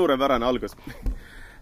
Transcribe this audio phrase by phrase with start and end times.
[0.00, 0.76] suurepärane algus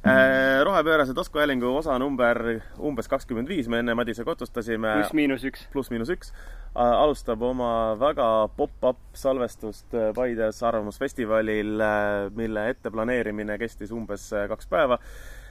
[0.06, 4.93] Äh, rohepöörase taskuhäälingu osa number umbes kakskümmend viis, me enne Madisega otsustasime.
[4.95, 5.64] pluss-miinus üks.
[5.72, 6.30] pluss-miinus üks.
[6.75, 15.00] alustab oma väga pop-up salvestust äh, Paides Arvamusfestivalil, äh, mille etteplaneerimine kestis umbes kaks päeva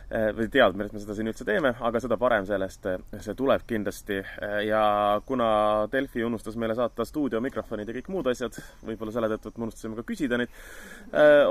[0.08, 3.66] või teadma, et me seda siin üldse teeme, aga seda parem sellest, eh, see tuleb
[3.68, 4.18] kindlasti.
[4.18, 8.56] Eh, ja kuna Delfi unustas meile saata stuudiomikrofonid ja kõik muud asjad,
[8.88, 10.54] võib-olla selle tõttu, et me unustasime ka küsida neid,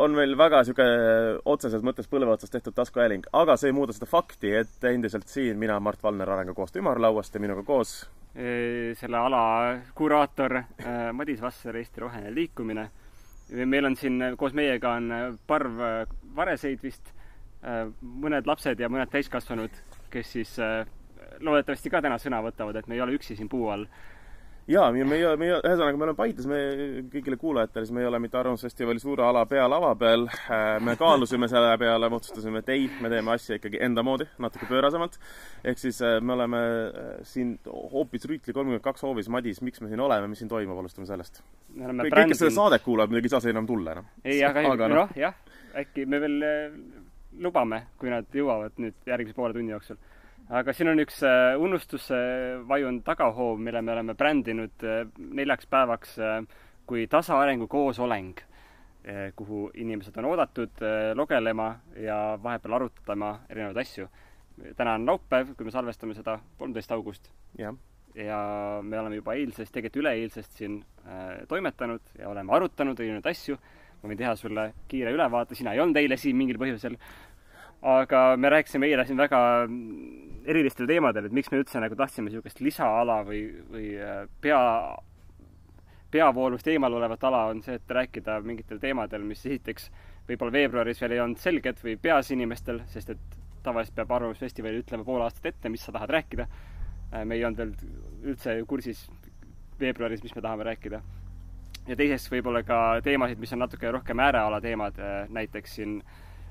[0.01, 3.27] on meil väga niisugune otseses mõttes põlve otsas tehtud taskuhääling.
[3.33, 7.41] aga see ei muuda seda fakti, et endiselt siin mina, Mart Valner Arengukoostöö ümarlauast ja
[7.41, 10.63] minuga koos selle ala kuraator
[11.13, 12.91] Madis Vasser, Eesti Roheline Liikumine.
[13.65, 15.79] meil on siin koos meiega on parv
[16.37, 17.16] vareseid vist
[18.01, 19.81] mõned lapsed ja mõned täiskasvanud,
[20.13, 20.85] kes siis äh,
[21.41, 23.87] loodetavasti ka täna sõna võtavad, et me ei ole üksi siin puu all.
[24.71, 26.59] jaa, me, me, me, ühesõnaga, me oleme Paides, me
[27.11, 31.49] kõigile kuulajatele, siis me ei ole mitte Arvamusfestivali suure ala pealava peal, äh, me kaalusime
[31.51, 35.19] selle peale, me otsustasime, et ei, me teeme asja ikkagi enda moodi, natuke pöörasemalt.
[35.65, 36.63] ehk siis me oleme
[37.27, 41.07] siin hoopis Rüütli kolmkümmend kaks hoovis, Madis, miks me siin oleme, mis siin toimub, alustame
[41.11, 41.43] sellest.
[41.75, 44.15] kõik, kes seda saadet kuulavad, muidugi ei saa siia enam tulla enam.
[44.25, 45.35] ei, aga, aga noh, jah,
[45.79, 46.41] äkki me veel
[47.43, 49.99] lubame, kui nad jõuavad nüüd järgmise poole tunni jooksul.
[50.49, 52.17] aga siin on üks äh, unustusse
[52.69, 56.37] vajunud tagahoov, mille me oleme brändinud äh, neljaks päevaks äh,
[56.87, 58.39] kui tasaarengu koosoleng,
[59.39, 60.81] kuhu inimesed on oodatud
[61.15, 61.67] logelema
[62.03, 64.09] ja vahepeal arutama erinevaid asju.
[64.77, 67.31] täna on laupäev, kui me salvestame seda, kolmteist august.
[67.59, 67.73] ja
[68.83, 70.81] me oleme juba eilsest, tegelikult üleeilsest siin
[71.49, 73.59] toimetanud ja oleme arutanud erinevaid asju
[74.03, 76.99] ma võin teha sulle kiire ülevaate, sina ei olnud eile siin mingil põhjusel
[77.87, 79.41] aga me rääkisime eile siin väga
[80.47, 84.61] erilistel teemadel, et miks me üldse nagu tahtsime niisugust lisaala või, või äh, pea,
[86.11, 89.91] peavoolust eemal olevat ala, on see, et rääkida mingitel teemadel, mis esiteks
[90.29, 95.07] võib-olla veebruaris veel ei olnud selged või peas inimestel, sest et tavaliselt peab Arvamusfestivalil ütlema
[95.07, 96.49] pool aastat ette, mis sa tahad rääkida.
[97.13, 99.07] Äh, me ei olnud veel üldse kursis
[99.81, 101.03] veebruaris, mis me tahame rääkida.
[101.87, 106.01] Ja teiseks võib-olla ka teemasid, mis on natuke rohkem ääreala teemad, äh, näiteks siin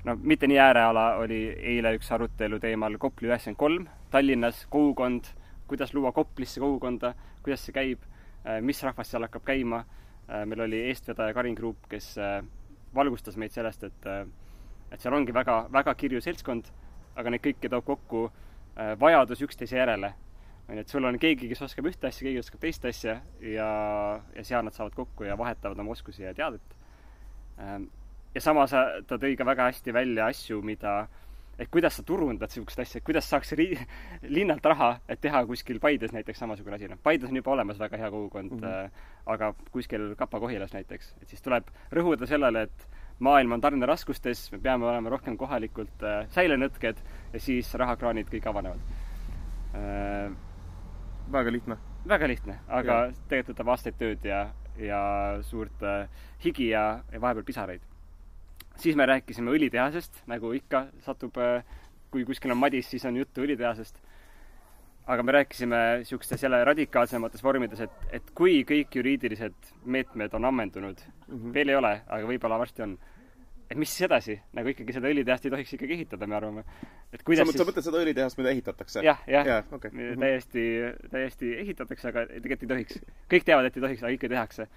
[0.04, 1.40] no mitte nii ääreala, oli
[1.74, 5.28] eile üks arutelu teemal Kopli üheksakümmend kolm, Tallinnas kogukond,
[5.68, 8.06] kuidas luua Koplisse kogukonda, kuidas see käib,
[8.46, 9.84] äh, mis rahvas seal hakkab käima.
[10.26, 12.14] Äh, meil oli eestvedaja Karin Kruup, kes
[12.94, 14.06] valgustas meid sellest, et,
[14.90, 16.70] et seal ongi väga, väga kirju seltskond,
[17.16, 18.22] aga neid kõiki toob kokku
[19.00, 20.14] vajadus üksteise järele.
[20.68, 23.68] On ju, et sul on keegi, kes oskab ühte asja, keegi oskab teist asja ja,
[24.34, 26.76] ja seal nad saavad kokku ja vahetavad oma oskusi ja teadet
[27.60, 27.86] ähm,
[28.36, 31.06] ja samas äh, ta tõi ka väga hästi välja asju, mida,
[31.58, 33.78] et kuidas sa turundad niisugust asja, et kuidas saaks ri-,
[34.36, 38.00] linnalt raha, et teha kuskil Paides näiteks samasugune asi, noh, Paides on juba olemas väga
[38.02, 39.00] hea kogukond mm, -hmm.
[39.32, 42.88] aga kuskil Kapa-Kohilas näiteks, et siis tuleb rõhuda sellele, et
[43.18, 47.00] maailm on tarneraskustes, me peame olema rohkem kohalikult äh, säilenõtked
[47.32, 48.84] ja siis rahakraanid kõik avanevad
[49.74, 50.45] äh,.
[51.32, 51.76] Väga lihtne.
[52.08, 53.12] väga lihtne, aga ja.
[53.28, 54.46] tegelikult võtab aastaid tööd ja,
[54.78, 55.02] ja
[55.42, 56.08] suurt äh,
[56.44, 57.82] higi ja, ja vahepeal pisaraid
[58.80, 61.64] siis me rääkisime õlitehasest, nagu ikka satub, äh,
[62.12, 64.02] kui kuskil on Madis, siis on juttu õlitehasest.
[65.06, 70.98] aga me rääkisime niisugustes jälle radikaalsemates vormides, et, et kui kõik juriidilised meetmed on ammendunud
[70.98, 71.52] mm, -hmm.
[71.54, 72.96] veel ei ole, aga võib-olla varsti on,
[73.70, 76.64] et mis siis edasi, nagu ikkagi seda õlitehast ei tohiks ikkagi ehitada, me arvame.
[77.12, 77.62] et kuidas sa, siis...
[77.62, 79.04] sa mõtled seda õlitehast, mida ehitatakse?
[79.06, 79.90] jah, jah ja, okay.
[79.90, 80.20] -hmm.
[80.20, 80.66] täiesti,
[81.10, 83.00] täiesti ehitatakse, aga tegelikult ei tohiks.
[83.34, 84.68] kõik teavad, et ei tohiks, aga ikka tehakse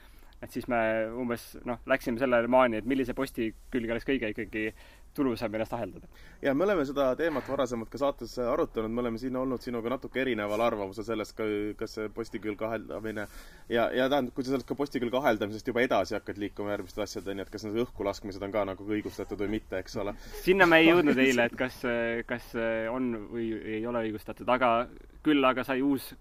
[0.43, 0.79] et siis me
[1.19, 4.69] umbes noh, läksime sellele maani, et millise posti külge oleks kõige ikkagi
[5.15, 6.07] tulusam ennast aheldada.
[6.41, 10.21] ja me oleme seda teemat varasemalt ka saates arutanud, me oleme siin olnud sinuga natuke
[10.21, 11.47] erineval arvamusel sellest ka,
[11.79, 13.25] kas see postikülg aheldamine
[13.69, 17.43] ja, ja tähendab, kui sa sellest ka postikülge aheldamisest juba edasi hakkad liikuma järgmiste asjadeni,
[17.43, 20.15] et kas need õhku laskmised on ka nagu õigustatud või mitte, eks ole.
[20.45, 21.81] sinna me ei jõudnud eile, et kas,
[22.29, 22.53] kas
[22.93, 24.87] on või ei ole õigustatud, aga
[25.25, 26.13] küll aga sai uus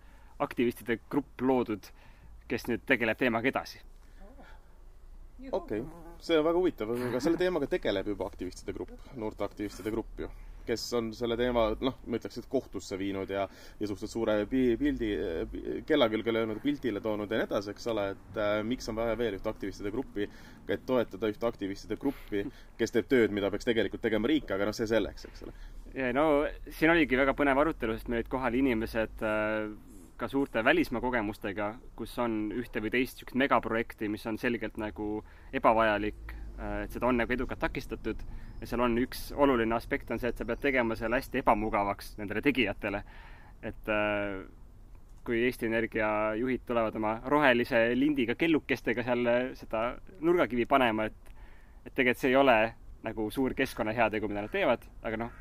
[0.43, 1.87] aktivistide grupp loodud,
[2.49, 3.85] kes nüüd tegeleb teemaga edasi
[5.38, 10.23] okei okay., see on väga huvitav, aga selle teemaga tegeleb juba aktivistide grupp, noorteaktivistide grupp
[10.25, 10.29] ju,
[10.69, 15.12] kes on selle teema, noh, ma ütleks, et kohtusse viinud ja ja suhteliselt suure pildi,
[15.88, 19.17] kella külge löönud, pildile toonud ja nii edasi, eks ole, et äh, miks on vaja
[19.20, 20.29] veel ühte aktivistide gruppi,
[20.69, 22.44] et toetada ühte aktivistide gruppi,
[22.81, 25.55] kes teeb tööd, mida peaks tegelikult tegema riik, aga noh, see selleks, eks ole.
[26.19, 26.26] no
[26.67, 29.70] siin oligi väga põnev arutelu, sest meil olid kohal inimesed äh,
[30.19, 35.23] ka suurte välismaa kogemustega, kus on ühte või teist niisugust megaprojekti, mis on selgelt nagu
[35.55, 38.23] ebavajalik, äh, et seda on nagu edukalt takistatud
[38.61, 42.17] ja seal on üks oluline aspekt on see, et sa pead tegema selle hästi ebamugavaks
[42.19, 43.03] nendele tegijatele.
[43.62, 44.44] et äh,
[45.25, 49.26] kui Eesti Energia juhid tulevad oma rohelise lindiga kellukestega seal
[49.59, 49.82] seda
[50.20, 51.35] nurgakivi panema, et
[51.87, 52.56] et tegelikult see ei ole
[53.06, 55.37] nagu suur keskkonnaheategu, mida nad teevad, aga noh,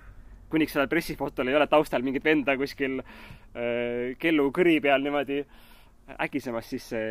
[0.49, 5.41] kuniks sellel pressifotol ei ole taustal mingit venda kuskil äh, kellu kõri peal niimoodi
[6.23, 7.07] äkisemas, siis see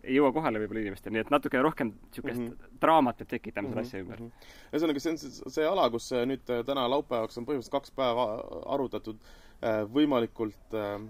[0.00, 2.76] ei jõua kohale võib-olla inimestele, nii et natukene rohkem niisugust mm -hmm.
[2.80, 3.86] draamat peab tekitama selle mm -hmm.
[3.86, 4.20] asja ümber.
[4.20, 4.30] Mhm.
[4.72, 8.24] ühesõnaga, see on see, see ala, kus nüüd täna laupäevaks on põhimõtteliselt kaks päeva
[8.66, 11.00] arutatud äh, võimalikult äh,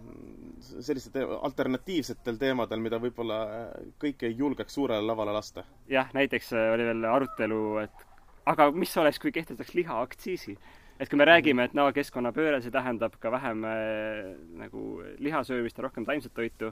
[0.81, 3.71] sellistel alternatiivsetel teemadel, mida võib-olla
[4.03, 5.65] kõik ei julgeks suurele lavale lasta.
[5.89, 8.07] jah, näiteks oli veel arutelu, et
[8.47, 10.59] aga mis oleks, kui kehtestataks lihaaktsiisi?
[11.01, 14.31] Et kui me räägime, et no keskkonnapööre, see tähendab ka vähem äh,
[14.61, 16.71] nagu lihasöömist ja rohkem taimset toitu,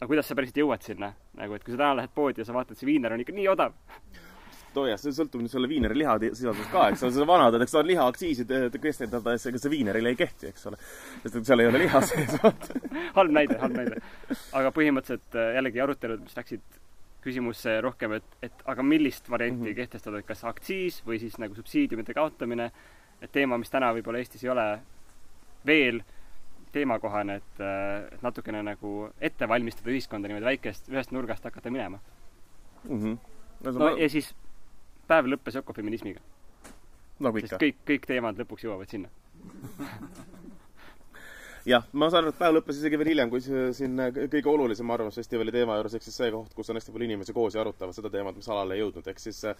[0.00, 1.12] aga kuidas sa päriselt jõuad sinna?
[1.38, 3.48] nagu, et kui sa täna lähed poodi ja sa vaatad, see viiner on ikka nii
[3.52, 3.78] odav
[4.80, 7.74] oo jah, see sõltub nüüd selle viineri lihasisaldusest ka, eks ole, seda vanad, et eks
[7.74, 10.78] ta on lihaaktsiisi kehtestada, ega see viinerile ei kehti, eks ole.
[11.24, 12.38] sest et seal ei ole liha sees,
[13.18, 14.00] halb näide, halb näide.
[14.58, 16.80] aga põhimõtteliselt äh, jällegi arutelud, mis läksid
[17.22, 19.78] küsimusse rohkem, et, et aga millist varianti mm -hmm.
[19.78, 22.72] kehtestada, et kas aktsiis või siis nagu subsiidiumite kaotamine
[23.22, 24.66] et teema, mis täna võib-olla Eestis ei ole
[25.66, 26.02] veel
[26.72, 27.62] teemakohane, et,
[28.14, 32.00] et natukene nagu ette valmistada ühiskonda niimoodi väikest, ühest nurgast hakata minema
[32.88, 32.98] mm.
[32.98, 33.18] -hmm.
[33.64, 34.34] no, no ja siis
[35.06, 36.20] päev lõppes ökofeminismiga.
[37.20, 37.56] nagu ikka.
[37.62, 39.08] kõik, kõik teemad lõpuks jõuavad sinna
[41.66, 45.54] jah, ma saan aru, et päev lõppes isegi veel hiljem, kui siin kõige olulisem Arvamusfestivali
[45.54, 48.10] teema juures, ehk siis see koht, kus on hästi palju inimesi koos ja arutavad seda
[48.12, 49.56] teemat, mis alale ei jõudnud, ehk siis äh,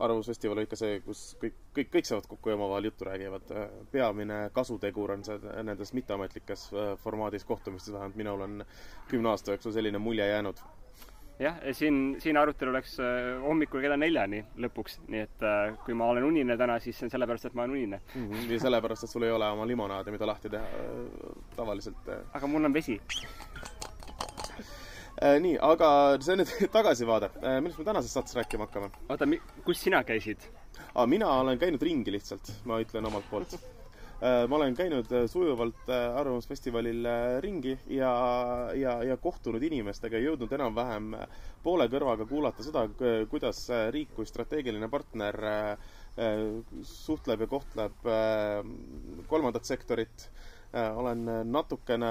[0.00, 3.54] Arvamusfestival on ikka see, kus kõik, kõik, kõik saavad kokku ja omavahel juttu räägivad.
[3.92, 8.60] peamine kasutegur on see nendes mitteametlikes äh, formaadis kohtumistes, vähemalt minul on
[9.08, 10.60] kümne aasta jooksul selline mulje jäänud
[11.40, 16.10] jah, siin, siin arutelu läks äh, hommikul kella neljani lõpuks, nii et äh, kui ma
[16.12, 18.28] olen unine täna, siis see on sellepärast, et ma olen unine mm.
[18.28, 18.52] -hmm.
[18.52, 22.08] ja sellepärast, et sul ei ole oma limonaadi, mida lahti teha äh, tavaliselt.
[22.32, 23.00] aga mul on vesi.
[25.40, 25.90] nii, aga
[26.20, 27.30] see on nüüd tagasivaade.
[27.60, 28.90] millest me tänases saates rääkima hakkame?
[29.08, 29.28] oota,
[29.64, 30.48] kus sina käisid?
[31.06, 33.56] mina olen käinud ringi lihtsalt, ma ütlen omalt poolt
[34.20, 37.06] ma olen käinud äh, sujuvalt äh, Arvamusfestivalil
[37.40, 38.10] ringi ja,
[38.76, 41.14] ja, ja kohtunud inimestega jõudnud enam-vähem
[41.64, 42.82] poole kõrvaga kuulata seda,
[43.30, 43.62] kuidas
[43.94, 45.36] riik kui strateegiline partner
[46.84, 48.08] suhtleb ja kohtleb
[49.30, 50.28] kolmandat sektorit.
[50.72, 52.10] olen natukene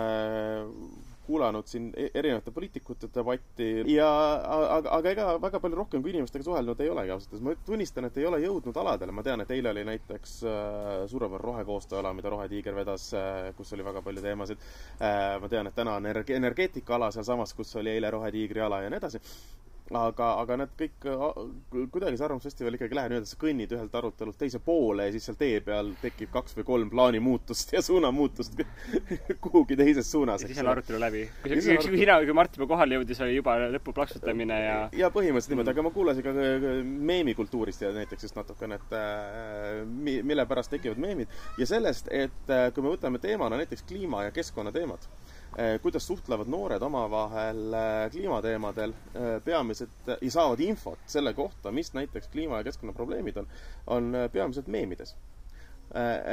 [1.30, 4.10] kuulanud siin e-, erinevate poliitikute debatti ja
[4.58, 7.46] aga, aga ega väga palju rohkem kui inimestega suhelnud ei olegi ausalt öeldes.
[7.46, 11.46] ma tunnistan, et ei ole jõudnud aladele, ma tean, et eile oli näiteks äh, suurepärane
[11.50, 14.68] rohekoostööala, mida Rohetiiger vedas äh,, kus oli väga palju teemasid
[15.00, 15.38] äh,.
[15.42, 19.02] ma tean, et täna on energe-, energeetikaala sealsamas, kus oli eile Rohetiigri ala ja nii
[19.02, 19.22] edasi
[19.97, 21.07] aga, aga need kõik,
[21.94, 25.38] kuidagi see Arvamusfestival ikkagi läheb nii-öelda, sa kõnnid ühelt arutelult teise poole ja siis seal
[25.39, 28.59] tee peal tekib kaks või kolm plaanimuutust ja suunamuutust
[29.45, 30.44] kuhugi teises suunas.
[30.45, 31.24] ja siis on arutelu läbi.
[31.41, 35.12] kui, kui, kui sina, kui Mart juba kohale jõudis, oli juba lõpu plaksutamine ja ja
[35.13, 36.35] põhimõtteliselt niimoodi, aga ma kuulasin ka
[37.13, 42.69] meemikultuurist ja näiteks just natukene, et äh, mille pärast tekivad meemid ja sellest, et äh,
[42.75, 45.29] kui me võtame teemana näiteks kliima- ja keskkonnateemad Eh,
[45.81, 52.30] kuidas suhtlevad noored omavahel eh, kliimateemadel eh, peamiselt ja saavad infot selle kohta, mis näiteks
[52.31, 53.48] kliima- ja keskkonnaprobleemid on,
[53.88, 55.16] on peamiselt meemides.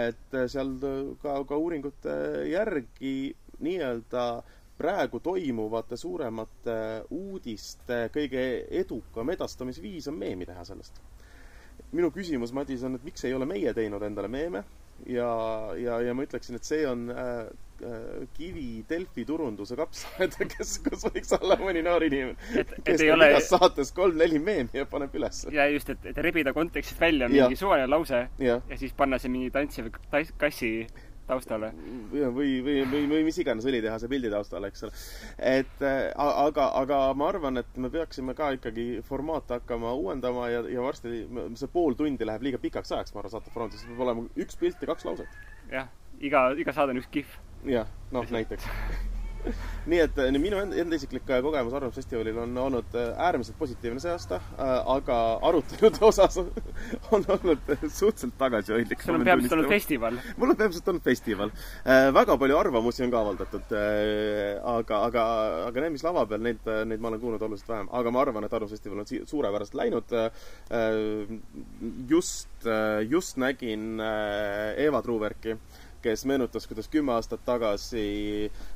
[0.08, 0.74] et seal
[1.22, 2.12] ka, ka uuringute
[2.50, 4.24] järgi nii-öelda
[4.76, 6.74] praegu toimuvate suuremate
[7.10, 8.42] uudiste kõige
[8.82, 11.00] edukam edastamisviis on meemi teha sellest.
[11.92, 14.64] minu küsimus, Madis, on, et miks ei ole meie teinud endale meeme
[15.06, 15.30] ja,
[15.78, 17.46] ja, ja ma ütleksin, et see on äh,
[17.82, 23.26] Äh, kivi Delfi turunduse kapsaaeda, kes, kus võiks olla mõni noor inimene, kes teeb ole...
[23.34, 25.42] igas saates kolm-neli meemi ja paneb üles.
[25.52, 28.56] ja just, et, et rebida kontekstist välja mingi suvaline lause ja.
[28.56, 29.90] ja siis panna see mingi tantsiv
[30.40, 30.70] kassi
[31.26, 31.72] taustale.
[32.12, 34.92] või, või, või, või mis iganes õlitehase pildi taustale, eks ole.
[35.38, 40.62] et äh, aga, aga ma arvan, et me peaksime ka ikkagi formaate hakkama uuendama ja,
[40.70, 41.24] ja varsti
[41.58, 44.82] see pool tundi läheb liiga pikaks ajaks, ma arvan, saate formaadis peab olema üks pilt
[44.82, 45.42] ja kaks lauset.
[45.72, 45.90] jah,
[46.20, 47.36] iga, iga saade on üks kihv
[47.70, 48.70] jah, noh näiteks
[49.90, 54.12] nii et minu enda, enda isiklik äh, kogemus Arvamusfestivalil on olnud äh, äärmiselt positiivne see
[54.12, 59.02] aasta, äh, aga arutelude osas on olnud suhteliselt tagasihoidlik.
[59.02, 60.20] sul on peamiselt olnud festival?
[60.36, 61.54] mul on peamiselt olnud festival.
[62.14, 63.74] väga palju arvamusi on ka avaldatud,
[64.76, 65.24] aga, aga,
[65.68, 67.90] aga need, mis lava peal, neid, neid ma olen kuulnud oluliselt vähem.
[68.00, 70.14] aga ma arvan, et Arvamusfestival on suurepäraselt läinud.
[72.08, 72.68] just,
[73.08, 75.56] just nägin Eva Truuverki
[76.06, 78.06] kes meenutas, kuidas kümme aastat tagasi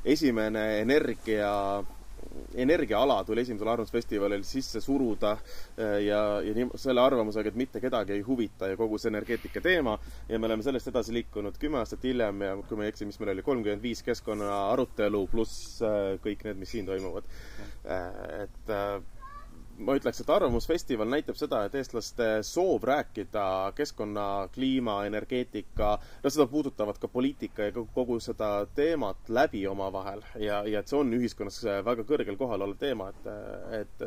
[0.05, 1.51] esimene energia
[2.55, 8.15] energiaala tuli esimesel arvamusfestivalil sisse suruda äh, ja, ja nii, selle arvamusega, et mitte kedagi
[8.15, 9.97] ei huvita ja kogu see energeetika teema.
[10.29, 13.19] ja me oleme sellest edasi liikunud kümme aastat hiljem ja kui ma ei eksi, mis
[13.19, 17.27] meil oli, kolmkümmend viis keskkonna arutelu pluss äh, kõik need, mis siin toimuvad.
[17.85, 18.75] Äh, et
[19.85, 23.45] ma ütleks, et Arvamusfestival näitab seda, et eestlaste soov rääkida
[23.77, 30.23] keskkonna, kliima, energeetika, no seda puudutavad ka poliitika ja kogu seda teemat läbi omavahel.
[30.41, 33.31] Ja, ja et see on ühiskonnas väga kõrgel kohal olev teema, et,
[33.81, 34.05] et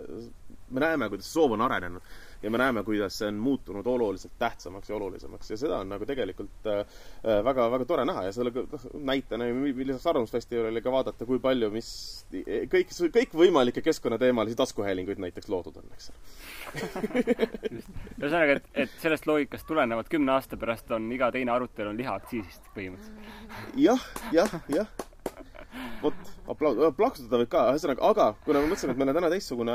[0.70, 4.90] me näeme, kuidas soov on arenenud ja me näeme, kuidas see on muutunud oluliselt tähtsamaks
[4.90, 5.50] ja olulisemaks.
[5.50, 6.82] Ja seda on nagu tegelikult äh,
[7.44, 8.26] väga, väga tore näha.
[8.28, 11.88] Ja sellega noh, näitena lisaks Arvamusfestivalile ka vaadata, kui palju, mis
[12.72, 16.12] kõik, kõikvõimalikke keskkonnateemalisi taskuhäälinguid näiteks loodud on, eks.
[18.20, 22.70] Ühesõnaga, et, et sellest loogikast tulenevalt kümne aasta pärast on iga teine arutelu on lihaaktsiisist
[22.76, 23.74] põhimõtteliselt.
[23.88, 25.13] jah, jah, jah
[26.02, 29.74] vot, aplaus, plaksutada võib ka, ühesõnaga, aga kuna ma mõtlesin, et meil on täna teistsugune,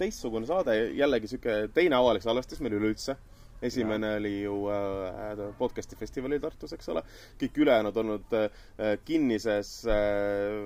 [0.00, 3.18] teistsugune saade, jällegi sihuke teine avalik salvestus meil üleüldse.
[3.62, 4.16] esimene ja.
[4.20, 7.02] oli ju äh, podcast'i festivalil Tartus, eks ole.
[7.40, 10.60] kõik ülejäänud olnud äh, kinnises äh,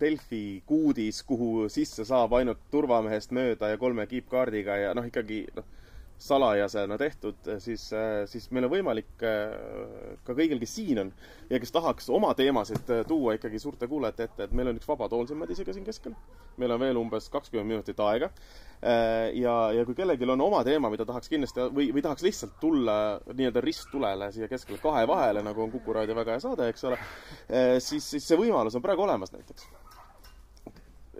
[0.00, 5.68] Delfi kuudis, kuhu sisse saab ainult turvamehest mööda ja kolme kiipkaardiga ja noh, ikkagi noh
[6.20, 7.86] salajasena tehtud, siis,
[8.28, 9.54] siis meil on võimalik äh,
[10.26, 11.12] ka kõigil, kes siin on
[11.48, 15.08] ja kes tahaks oma teemasid tuua ikkagi suurte kuulajate ette, et meil on üks vaba
[15.08, 16.14] tool siin Madisega siin keskel.
[16.60, 18.28] meil on veel umbes kakskümmend minutit aega.
[19.36, 22.94] Ja, ja kui kellelgi on oma teema, mida tahaks kindlasti või, või tahaks lihtsalt tulla
[23.28, 26.98] nii-öelda risttulele siia keskele kahe vahele, nagu on Kuku raadio väga hea saade, eks ole,
[27.80, 29.68] siis, siis see võimalus on praegu olemas näiteks.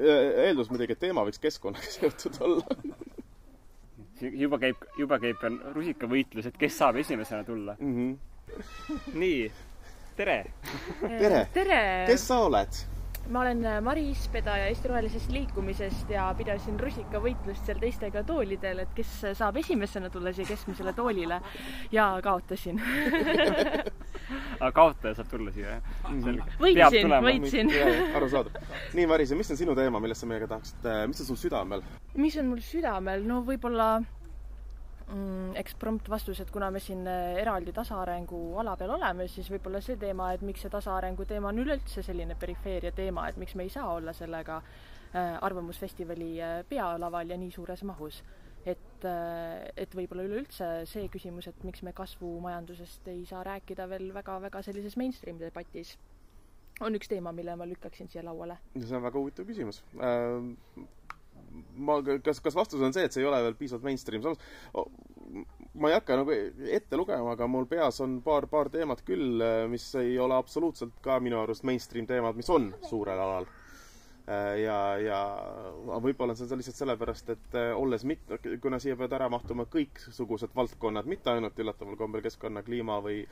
[0.01, 2.81] eeldus muidugi, et teema võiks keskkonnaga seotud olla
[4.21, 5.43] juba käib, juba käib
[5.75, 7.97] rusikavõitlus, et kes saab esimesena tulla mm.
[7.97, 9.01] -hmm.
[9.15, 9.51] nii,
[10.17, 10.39] tere!
[11.01, 11.83] tere, tere.!
[12.11, 12.83] kes sa oled?
[13.29, 18.95] Ma olen äh, Maris, vedaja Eesti Rohelisest Liikumisest ja pidasin rusikavõitlust seal teistega toolidel, et
[18.97, 21.41] kes saab esimesena tulla siia keskmisele toolile
[21.93, 22.81] ja kaotasin
[24.61, 25.83] aga kaotaja saab tulla siia, jah?
[26.61, 27.75] Võitsin, võitsin.
[28.17, 28.71] arusaadav.
[28.97, 31.41] nii, Maris, ja mis on sinu teema, millest sa meiega tahaksid, äh, mis on sul
[31.41, 31.85] südamel?
[32.21, 33.93] mis on mul südamel, no võib-olla
[35.11, 39.51] mm, eks prompt vastus, et kuna me siin äh, eraldi tasaarengu ala peal oleme, siis
[39.53, 43.57] võib-olla see teema, et miks see tasaarengu teema on üleüldse selline perifeeria teema, et miks
[43.59, 48.23] me ei saa olla sellega äh, Arvamusfestivali äh, pealaval ja nii suures mahus.
[48.61, 49.05] et,
[49.81, 54.99] et võib-olla üleüldse see küsimus, et miks me kasvumajandusest ei saa rääkida veel väga-väga sellises
[55.01, 55.95] mainstream debatis,
[56.85, 58.59] on üks teema, mille ma lükkaksin siia lauale.
[58.77, 60.85] see on väga huvitav küsimus äh
[61.77, 64.39] ma, kas, kas vastus on see, et see ei ole veel piisavalt mainstream, samas
[65.81, 69.87] ma ei hakka nagu ette lugema, aga mul peas on paar, paar teemat küll, mis
[70.01, 73.47] ei ole absoluutselt ka minu arust mainstream teemad, mis on suurel alal
[74.31, 75.19] Äh, ja, ja
[76.05, 80.53] võib-olla on see lihtsalt sellepärast, et äh, olles mit-, kuna siia peavad ära mahtuma kõiksugused
[80.55, 83.25] valdkonnad, mitte ainult üllataval kombel keskkonna, kliima või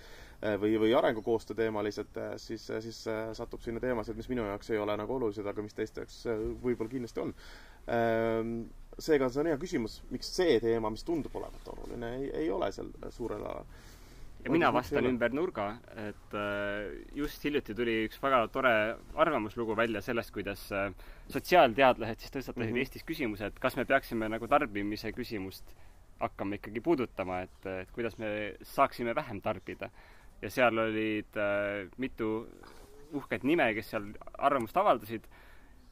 [0.63, 2.99] või, või arengukoostöö teemalised, siis, siis
[3.35, 6.21] satub sinna teemasid, mis minu jaoks ei ole nagu olulised, aga mis teiste jaoks
[6.63, 7.33] võib-olla kindlasti on.
[7.89, 8.57] Ähm,
[8.99, 12.73] seega see on hea küsimus, miks see teema, mis tundub olevat oluline, ei, ei ole
[12.75, 13.69] seal suurel alal
[14.45, 15.67] ja mina vastan ümber nurga,
[15.99, 18.73] et äh, just hiljuti tuli üks väga tore
[19.19, 20.93] arvamuslugu välja sellest, kuidas äh,
[21.33, 22.85] sotsiaalteadlased siis tõstatasid mm -hmm.
[22.85, 25.75] Eestis küsimuse, et kas me peaksime nagu tarbimise küsimust
[26.21, 29.91] hakkama ikkagi puudutama, et, et kuidas me saaksime vähem tarbida.
[30.43, 32.47] ja seal olid äh, mitu
[33.13, 35.25] uhket nime, kes seal arvamust avaldasid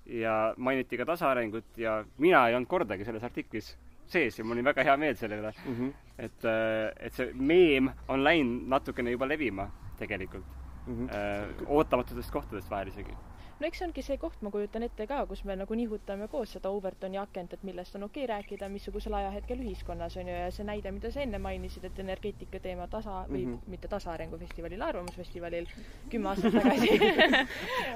[0.06, 4.64] ja mainiti ka tasaarengut ja mina ei olnud kordagi selles artiklis sees ja mul oli
[4.64, 5.74] väga hea meel selle üle mm.
[5.74, 5.92] -hmm.
[6.18, 10.46] et, äh, et see meem on läinud natukene juba levima tegelikult
[10.86, 11.08] mm.
[11.08, 11.66] -hmm.
[11.66, 13.16] ootamatutest kohtadest vahel isegi
[13.60, 16.52] no eks see ongi see koht, ma kujutan ette ka, kus me nagu nihutame koos
[16.56, 20.50] seda Overtoni akent, et millest on okei okay rääkida, missugusel ajahetkel ühiskonnas on ju, ja
[20.54, 23.70] see näide, mida sa enne mainisid, et energeetika teema tasa või mm -hmm.
[23.74, 25.66] mitte tasaarengu festivalil, arvamusfestivalil
[26.12, 26.98] kümme aastat tagasi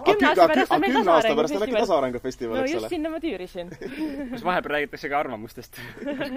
[0.05, 2.57] kümne aasta pärast on meil tasaarengu festival.
[2.57, 3.71] no just sinna ma tüürisin
[4.33, 5.81] kus vahepeal räägitakse ka arvamustest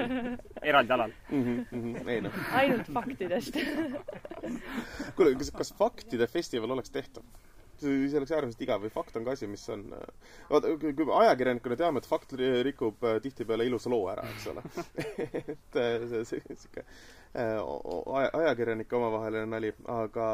[0.72, 1.44] eraldi alal mm.
[1.44, 2.10] -hmm, mm -hmm.
[2.10, 2.32] ei noh.
[2.54, 3.58] ainult faktidest
[5.16, 7.24] kuule, kas, kas faktide festival oleks tehtav?
[7.84, 9.86] See oleks äärmiselt igav või fakt on ka asi, mis on
[10.50, 12.36] vaata, kui me ajakirjanikuna teame, et fakt
[12.68, 14.64] rikub äh, tihtipeale ilusa loo ära, eks ole
[15.56, 20.28] et äh, see, see sihuke äh, ajakirjanike omavaheline nali, aga,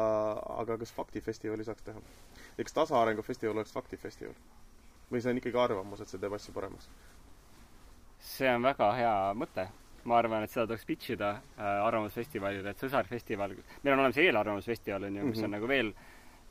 [0.62, 2.02] aga kas faktifestivali saaks teha?
[2.56, 4.38] ja kas tasaarengu festival oleks faktifestival?
[5.10, 6.90] või see on ikkagi arvamus, et see teeb asju paremaks?
[8.32, 9.70] see on väga hea mõte
[10.04, 15.06] ma arvan, et seda tuleks pitch ida äh, Arvamusfestivalile, et sõsarfestival, meil on olemas eelarvamusfestival,
[15.08, 15.44] on ju, mis mm -hmm.
[15.44, 15.92] on nagu veel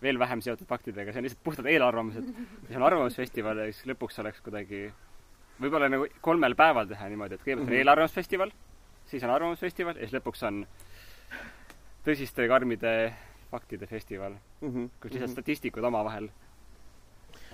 [0.02, 2.28] veel vähem seotud faktidega, see on lihtsalt puhtad eelarvamused.
[2.68, 4.88] mis on arvamusfestival ja siis lõpuks oleks kuidagi
[5.60, 7.84] võib-olla nagu kolmel päeval teha niimoodi, et kõigepealt on mm -hmm.
[7.84, 8.52] eelarvamusfestival,
[9.06, 10.66] siis on arvamusfestival ja siis lõpuks on
[12.06, 13.14] tõsiste karmide
[13.52, 14.90] faktide festival mm, -hmm.
[15.02, 15.34] kus lihtsalt -hmm.
[15.34, 16.30] statistikud omavahel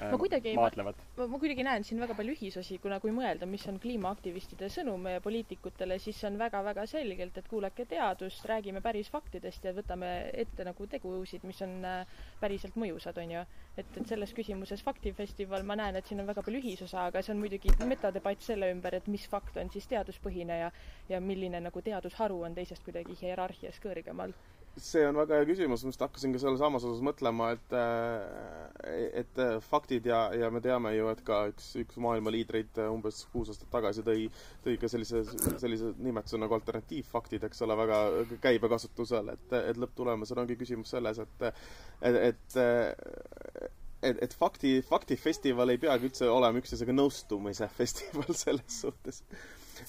[0.01, 1.01] ma kuidagi ei maadlevad.
[1.17, 5.07] ma, ma kuidagi näen siin väga palju ühisosi, kuna kui mõelda, mis on kliimaaktivistide sõnum
[5.23, 10.87] poliitikutele, siis on väga-väga selgelt, et kuulake teadust, räägime päris faktidest ja võtame ette nagu
[10.91, 13.45] tegusid, mis on äh, päriselt mõjusad, on ju.
[13.75, 17.33] et, et selles küsimuses Faktifestival, ma näen, et siin on väga palju ühisosa, aga see
[17.35, 20.71] on muidugi metadebatt selle ümber, et mis fakt on siis teaduspõhine ja
[21.09, 24.33] ja milline nagu teadusharu on teisest kuidagi hierarhias kõrgemal
[24.81, 29.05] see on väga hea küsimus, ma just hakkasin ka selle samas osas mõtlema, et äh,
[29.21, 32.89] et äh, faktid ja, ja me teame ju, et ka üks, üks maailma liidreid äh,
[32.91, 34.27] umbes kuus aastat tagasi tõi,
[34.65, 35.23] tõi ka sellise,
[35.61, 38.01] sellise nimetuse nagu alternatiivfaktid, eks ole, väga
[38.43, 42.59] käibekasutusele, et, et lõpptulemusena ongi küsimus selles, et et, et
[44.05, 49.23] et, et fakti, faktifestival ei peagi üldse olema üksteisega nõustumise festival selles suhtes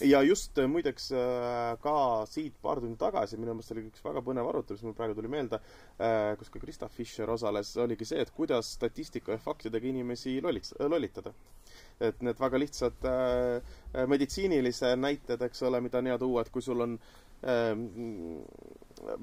[0.00, 1.96] ja just äh, muideks äh, ka
[2.30, 5.30] siit paar tundi tagasi, minu meelest oli üks väga põnev arutelu, mis mul praegu tuli
[5.32, 5.60] meelde,
[5.98, 10.74] äh, kus ka Krista Fischer osales, oligi see, et kuidas statistika ja faktidega inimesi lollits-,
[10.90, 11.34] lollitada.
[12.00, 13.06] et need väga lihtsad
[14.08, 16.98] meditsiinilise näited, eks ole, mida on hea tuua, et kui sul on
[17.40, 17.72] äh,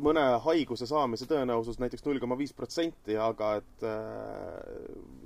[0.04, 4.58] mõne haiguse saamise tõenäosus näiteks null koma viis protsenti, aga et äh,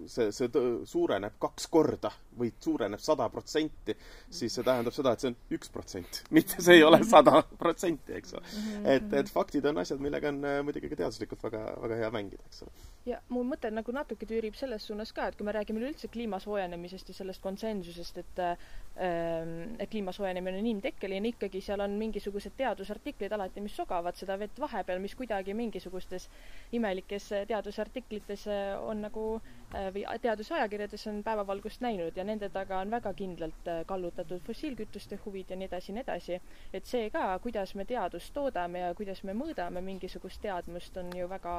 [0.09, 3.95] see, see suureneb kaks korda või suureneb sada protsenti,
[4.29, 8.15] siis see tähendab seda, et see on üks protsent, mitte see ei ole sada protsenti,
[8.19, 8.53] eks ole.
[8.95, 12.47] et, et faktid on asjad, millega on äh, muidugi ka teaduslikult väga, väga hea mängida,
[12.47, 12.87] eks ole.
[13.07, 16.39] Ja mu mõte nagu natuke tüürib selles suunas ka, et kui me räägime üleüldse kliima
[16.43, 22.57] soojenemisest ja sellest konsensusest, et ähm, et kliima soojenemine on inimtekkeline, ikkagi seal on mingisugused
[22.59, 26.29] teadusartiklid alati, mis sogavad seda vett vahepeal, mis kuidagi mingisugustes
[26.77, 28.47] imelikes teadusartiklites
[28.83, 33.81] on nagu äh, või teadusajakirjades on päevavalgust näinud ja nende taga on väga kindlalt äh,
[33.85, 36.41] kallutatud fossiilkütuste huvid ja nii edasi nii edasi.
[36.73, 41.27] et see ka, kuidas me teadust toodame ja kuidas me mõõdame mingisugust teadmust, on ju
[41.29, 41.55] väga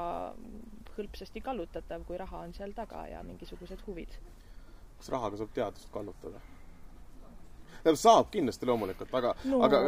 [0.96, 4.16] hõlpsasti kallutatav, kui raha on seal taga ja mingisugused huvid.
[4.98, 6.40] kas rahaga saab teadust kallutada?
[7.82, 9.80] tähendab, saab kindlasti loomulikult, aga no., aga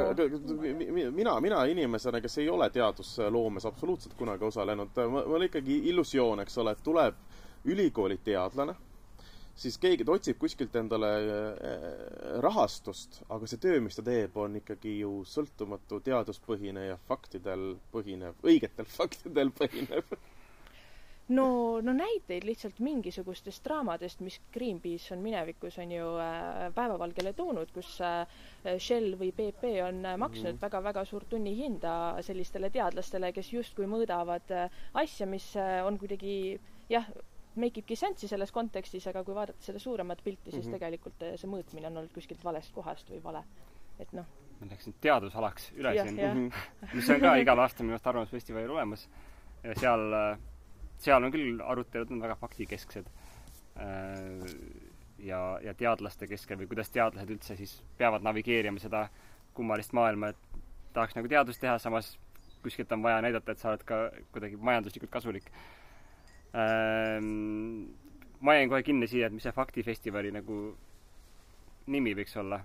[1.13, 6.59] mina, mina inimesena, kes ei ole teadusloomes absoluutselt kunagi osalenud, mul on ikkagi illusioon, eks
[6.59, 7.17] ole, et tuleb
[7.65, 8.75] ülikooli teadlane,
[9.61, 11.87] siis keegi, otsib kuskilt endale eh,
[12.45, 18.39] rahastust, aga see töö, mis ta teeb, on ikkagi ju sõltumatu, teaduspõhine ja faktidel põhinev,
[18.47, 20.17] õigetel faktidel põhinev
[21.31, 21.47] no,
[21.85, 27.97] no näiteid lihtsalt mingisugustest draamadest, mis Greenpeace on minevikus, on ju äh, päevavalgele toonud, kus
[28.05, 28.25] äh,
[28.79, 30.63] Shell või BP on äh, maksnud mhm.
[30.63, 31.11] väga-väga mm -hmm.
[31.11, 31.93] suurt tunnihinda
[32.27, 37.07] sellistele teadlastele, kes justkui mõõdavad äh, asja, mis äh, on kuidagi jah,
[37.57, 40.79] make ibki sense'i selles kontekstis, aga kui vaadata selle suuremat pilti, siis mm -hmm.
[40.79, 43.45] tegelikult äh, see mõõtmine on olnud kuskilt valest kohast või vale.
[43.99, 44.27] et noh.
[44.61, 46.53] ma läks nüüd teadusalaks üle ja, siin,
[46.93, 49.09] mis on ka igal aastal minu arust Arvamusfestivalil olemas
[49.65, 50.39] ja seal äh,
[51.01, 53.07] seal on küll arutelud on väga faktikesksed
[53.81, 54.55] äh,
[55.19, 59.07] ja, ja teadlaste keskel või kuidas teadlased üldse siis peavad navigeerima seda
[59.57, 60.61] kummalist maailma, et
[60.95, 62.15] tahaks nagu teadust teha, samas
[62.63, 64.01] kuskilt on vaja näidata, et sa oled ka
[64.35, 65.49] kuidagi majanduslikult kasulik.
[66.51, 67.91] Ähm,
[68.41, 70.61] ma jäin kohe kinni siia, et mis see faktifestivali nagu
[71.91, 72.61] nimi võiks olla,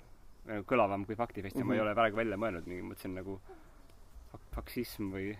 [0.49, 1.73] nagu kõlavam kui faktifestival mm, -hmm.
[1.73, 1.87] ma ei mhm.
[1.87, 3.39] ole praegu välja mõelnud, mingi mõtlesin nagu
[4.55, 5.33] faksism või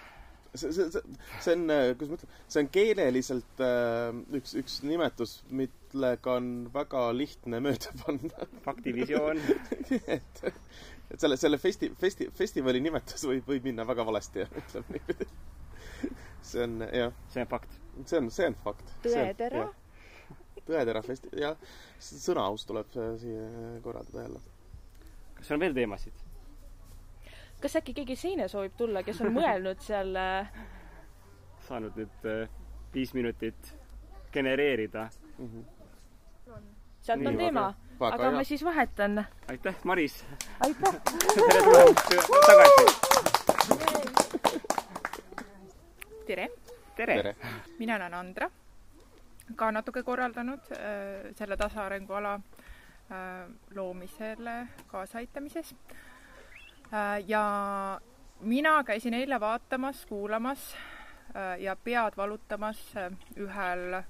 [0.54, 1.02] see, see, see,
[1.40, 6.50] see on, äh, kuidas ma ütlen, see on keeleliselt äh, üks, üks nimetus, millega on
[6.74, 8.48] väga lihtne mööda panna.
[8.66, 9.40] faktivisioon
[10.16, 15.30] et, et selle, selle festi-, festi-, festivali nimetus võib, võib minna väga valesti, ütleme niipidi.
[16.42, 17.16] see on, jah.
[17.32, 17.81] see on fakt.
[18.06, 18.92] See on, see on fakt.
[19.04, 19.66] tõetera.
[20.66, 21.56] tõetera festi-, jah.
[21.98, 23.46] sõnaaus tuleb äh, siia
[23.84, 24.40] korraldada jälle.
[25.38, 26.24] kas on veel teemasid?
[27.62, 30.50] kas äkki keegi teine soovib tulla, kes on mõelnud seal äh,
[31.68, 32.48] saanud nüüd äh,
[32.94, 33.74] viis minutit
[34.32, 35.46] genereerida mm.
[35.46, 36.62] -hmm.
[37.00, 38.32] sealt on teema, aga hea.
[38.32, 39.24] ma siis vahetan.
[39.48, 40.24] aitäh, Maris!
[40.60, 40.94] aitäh!
[41.48, 42.06] tere tulemast
[42.46, 42.84] tagasi!
[46.26, 46.61] tere!
[47.06, 47.36] Tere!
[47.78, 48.50] mina olen Andra,
[49.56, 55.96] ka natuke korraldanud äh, selle tasaarenguala äh, loomisele kaasaaitamises äh,
[56.92, 58.00] Äh, ja
[58.40, 60.76] mina käisin eile vaatamas, kuulamas
[61.36, 64.02] äh, ja pead valutamas äh, ühel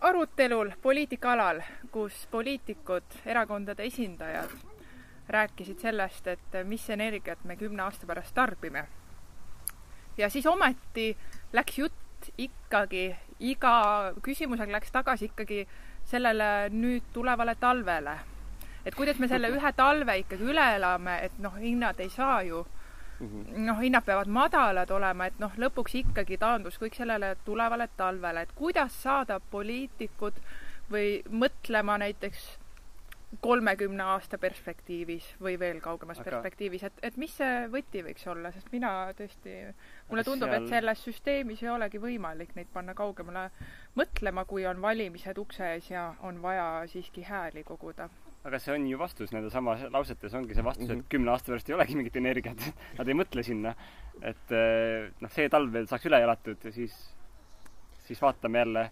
[0.00, 4.50] arutelul poliitikaalal, kus poliitikud, erakondade esindajad
[5.28, 8.86] rääkisid sellest, et mis energiat me kümne aasta pärast tarbime.
[10.18, 11.16] ja siis ometi
[11.52, 15.64] läks jutt ikkagi, iga küsimusega läks tagasi ikkagi
[16.10, 18.18] sellele nüüd tulevale talvele
[18.86, 22.64] et kuidas me selle ühe talve ikkagi üle elame, et noh, hinnad ei saa ju
[23.20, 23.58] -hmm.
[23.66, 28.52] noh, hinnad peavad madalad olema, et noh, lõpuks ikkagi taandus kõik sellele tulevale talvele, et
[28.54, 30.40] kuidas saada poliitikud
[30.92, 32.58] või mõtlema näiteks
[33.40, 36.30] kolmekümne aasta perspektiivis või veel kaugemas aga...
[36.30, 39.54] perspektiivis, et, et mis see võti võiks olla, sest mina tõesti,
[40.08, 43.46] mulle tundub seal..., et selles süsteemis ei olegi võimalik neid panna kaugemale
[43.98, 48.08] mõtlema, kui on valimised ukse ees ja on vaja siiski hääli koguda.
[48.44, 50.98] aga see on ju vastus nende sama lausetes, ongi see vastus mm, -hmm.
[50.98, 51.10] et mhm.
[51.14, 53.74] kümne aasta pärast ei olegi mingit energiat Nad ei mõtle sinna.
[54.22, 56.96] et eh, noh, see talv veel saaks üle elatud ja siis,
[58.08, 58.90] siis vaatame jälle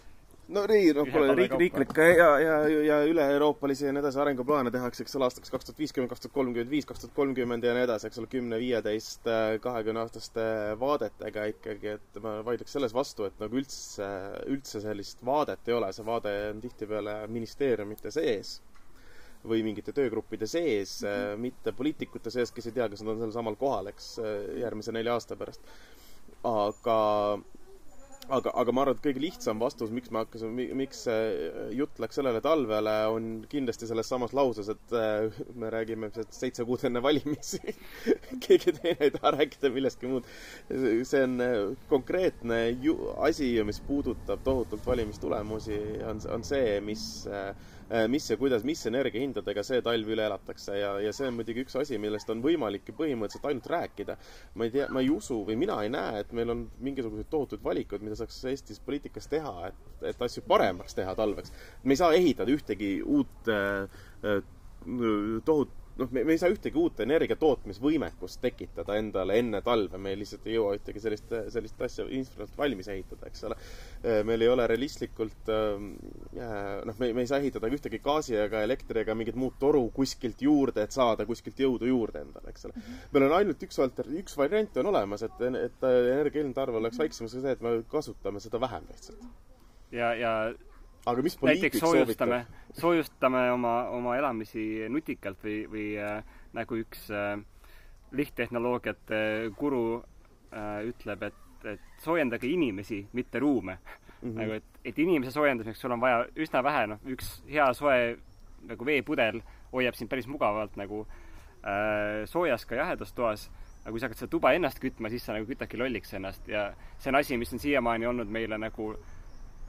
[0.55, 5.05] no nii, noh, pole riik, riiklikke ja, ja, ja üle-euroopalisi ja nii edasi arenguplaane tehakse,
[5.05, 7.85] eks ole, aastaks kaks tuhat viiskümmend, kaks tuhat kolmkümmend viis, kaks tuhat kolmkümmend ja nii
[7.85, 9.29] edasi, eks ole, kümne, viieteist,
[9.65, 10.47] kahekümne aastaste
[10.81, 14.09] vaadetega ikkagi, et ma vaidleks selles vastu, et nagu üldse,
[14.49, 18.59] üldse sellist vaadet ei ole, see vaade on tihtipeale ministeeriumite sees
[19.49, 21.45] või mingite töögruppide sees mm, -hmm.
[21.45, 24.17] mitte poliitikute sees, kes ei tea, kas nad on sel samal kohal, eks,
[24.59, 25.63] järgmise nelja aasta pärast.
[26.49, 26.99] aga
[28.29, 32.19] aga, aga ma arvan, et kõige lihtsam vastus, miks me hakkasime, miks see jutt läks
[32.21, 37.61] sellele talvele, on kindlasti selles samas lauses, et äh, me räägime seitse kuud enne valimisi
[38.45, 40.29] keegi teine ei taha rääkida millestki muud.
[40.69, 41.57] see on äh,
[41.91, 47.55] konkreetne ju-, asi, mis puudutab tohutult valimistulemusi, on, on see, mis äh, Äh,
[48.09, 51.79] mis ja kuidas, mis energiahindadega see talv üle elatakse ja, ja see on muidugi üks
[51.81, 54.19] asi, millest on võimalik ju põhimõtteliselt ainult rääkida.
[54.55, 57.65] ma ei tea, ma ei usu või mina ei näe, et meil on mingisuguseid tohutuid
[57.65, 59.81] valikuid, mida saaks Eestis poliitikas teha, et,
[60.13, 61.55] et asju paremaks teha talveks.
[61.85, 63.89] me ei saa ehitada ühtegi uut äh,
[64.25, 64.41] äh
[65.45, 70.47] tohut-, noh, me, me ei saa ühtegi uut energiatootmisvõimekust tekitada endale enne talve, me lihtsalt
[70.49, 73.59] ei jõua ühtegi sellist, sellist asja infralt valmis ehitada, eks ole.
[74.03, 75.91] Äh, meil ei ole realistlikult ähm,
[76.37, 79.85] äh, noh, me, me ei saa ehitada ühtegi gaasi ega elektri ega mingit muud toru
[79.95, 82.79] kuskilt juurde, et saada kuskilt jõudu juurde endale, eks ole.
[82.79, 83.03] Mhm.
[83.15, 87.29] meil on ainult üks alter-, üks variant on olemas, et, et energia eelarve oleks väiksem,
[87.31, 89.29] see, et me kasutame seda vähem lihtsalt.
[89.93, 90.33] ja, ja
[91.09, 92.43] aga mis poliitik soojustame,
[92.79, 96.19] soojustame oma, oma elamisi nutikalt või, või äh,
[96.57, 97.37] nagu üks äh,
[98.17, 99.21] lihttehnoloogiate
[99.59, 104.19] guru äh, ütleb, et, et soojendage inimesi, mitte ruume mm.
[104.23, 104.37] -hmm.
[104.41, 108.19] nagu, et, et inimese soojendamiseks sul on vaja üsna vähe, noh, üks hea soe
[108.69, 109.43] nagu veepudel
[109.73, 111.07] hoiab sind päris mugavalt nagu
[111.63, 113.51] äh, soojas ka jahedas toas
[113.85, 116.73] aga kui sa hakkad seda tuba ennast kütma, siis sa nagu kütadki lolliks ennast ja
[116.99, 118.91] see on asi, mis on siiamaani olnud meile nagu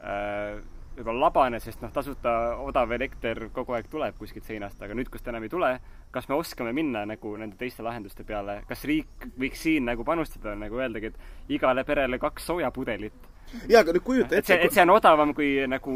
[0.03, 0.59] äh,
[0.99, 2.33] võib-olla labane, sest noh, tasuta
[2.63, 5.71] odav elekter kogu aeg tuleb kuskilt seinast, aga nüüd, kus ta enam ei tule,
[6.11, 10.55] kas me oskame minna nagu nende teiste lahenduste peale, kas riik võiks siin nagu panustada,
[10.59, 13.29] nagu öeldagi, et igale perele kaks soojapudelit?
[13.69, 15.95] jaa, aga nüüd kujuta ette et see, et see on odavam kui nagu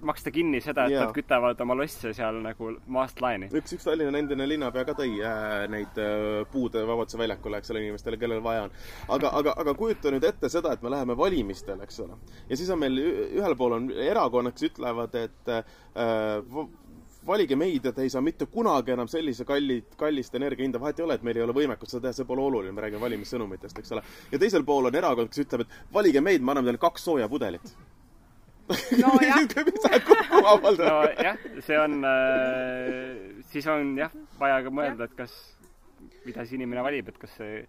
[0.00, 1.06] maksta kinni seda, et yeah.
[1.06, 3.50] nad kütavad oma losse seal nagu maast laeni.
[3.56, 7.84] üks, üks Tallinna endine linnapea ka tõi äh, neid äh, puude Vabaduse väljakule, eks ole,
[7.84, 8.74] inimestele, kellel vaja on.
[9.18, 12.18] aga, aga, aga kujuta nüüd ette seda, et me läheme valimistele, eks ole.
[12.48, 15.62] ja siis on meil ühel pool on erakonnad, kes ütlevad, et äh,
[17.26, 21.06] valige meid ja te ei saa mitte kunagi enam sellise kalli, kallist energiahinda, vahet ei
[21.06, 23.96] ole, et meil ei ole võimekust seda teha, see pole oluline, me räägime valimissõnumitest, eks
[23.96, 24.04] ole.
[24.32, 27.74] ja teisel pool on erakond, kes ütleb, et valige meid, me anname teile kaks soojapudelit
[28.66, 29.42] nojah
[30.80, 35.34] nojah, see on äh,, siis on jah, vaja ka mõelda, et kas,
[36.26, 37.60] mida see inimene valib, et kas see,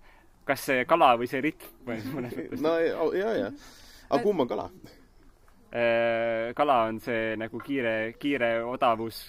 [0.47, 2.63] kas see kala või see ritm mõnes mõttes.
[2.63, 3.51] no ja, ja, ja.
[4.09, 4.69] aga kumb on kala
[5.71, 6.53] äh,?
[6.57, 9.27] kala on see nagu kiire, kiire odavus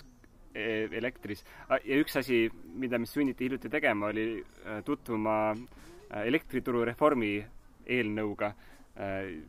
[0.54, 1.44] e, elektris.
[1.68, 2.46] ja üks asi,
[2.78, 7.36] mida, mis sunniti hiljuti tegema, oli äh, tutvuma äh, elektrituru reformi
[7.88, 8.52] eelnõuga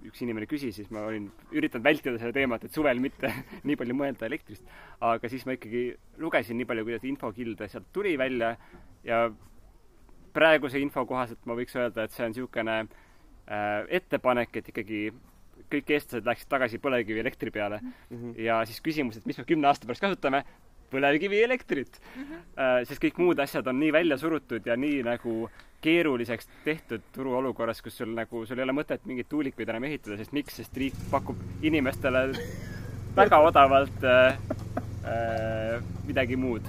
[0.05, 1.25] üks inimene küsis, siis ma olin
[1.57, 3.31] üritanud vältida seda teemat, et suvel mitte
[3.67, 4.65] nii palju mõelda elektrist.
[5.01, 5.87] aga siis ma ikkagi
[6.21, 8.55] lugesin nii palju, kuidas infokilde sealt tuli välja
[9.03, 9.23] ja
[10.33, 15.01] praeguse info kohaselt ma võiks öelda, et see on niisugune äh, ettepanek, et ikkagi
[15.69, 17.93] kõik eestlased läheksid tagasi põlevkivielektri peale mm.
[18.09, 18.39] -hmm.
[18.45, 20.43] ja siis küsimus, et mis me kümne aasta pärast kasutame,
[20.91, 22.21] põlevkivielektrit mm.
[22.23, 22.85] -hmm.
[22.89, 27.81] sest kõik muud asjad on nii välja surutud ja nii nagu äh, keeruliseks tehtud turuolukorras,
[27.81, 30.97] kus sul nagu, sul ei ole mõtet mingeid tuulikuid enam ehitada, sest miks, sest riik
[31.11, 32.25] pakub inimestele
[33.15, 34.39] väga odavalt äh,
[35.07, 36.67] äh, midagi muud.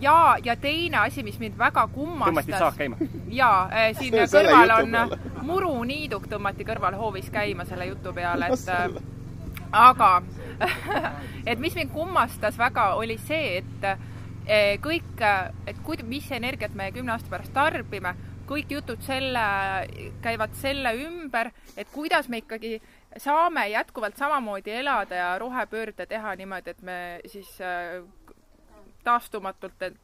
[0.00, 2.44] ja, ja teine asi, mis mind väga kummastas.
[2.44, 2.96] tõmmati saak käima.
[3.28, 5.16] ja äh, siin kõrval on
[5.48, 9.00] muruniiduk tõmmati kõrval hoovis käima selle jutu peale, et äh,
[9.72, 10.22] aga
[11.50, 14.08] et mis mind kummastas väga, oli see, et
[14.50, 15.20] Eh, kõik,
[15.68, 18.14] et kuid-, mis energiat me kümne aasta pärast tarbime,
[18.48, 19.42] kõik jutud selle,
[20.24, 22.80] käivad selle ümber, et kuidas me ikkagi
[23.20, 26.96] saame jätkuvalt samamoodi elada ja rohepöörde teha niimoodi, et me
[27.30, 28.00] siis äh,
[29.04, 29.94] taastumatult äh,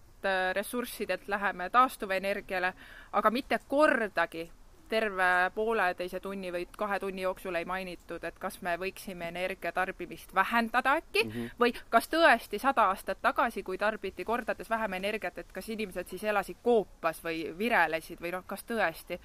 [0.55, 2.71] ressurssidelt läheme taastuvenergiale,
[3.19, 4.47] aga mitte kordagi
[4.89, 10.97] terve pooleteise tunni või kahe tunni jooksul ei mainitud, et kas me võiksime energiatarbimist vähendada
[11.01, 11.51] äkki mm -hmm.
[11.61, 16.25] või kas tõesti sada aastat tagasi, kui tarbiti kordades vähem energiat, et kas inimesed siis
[16.25, 19.21] elasid koopas või virelesid või noh, kas tõesti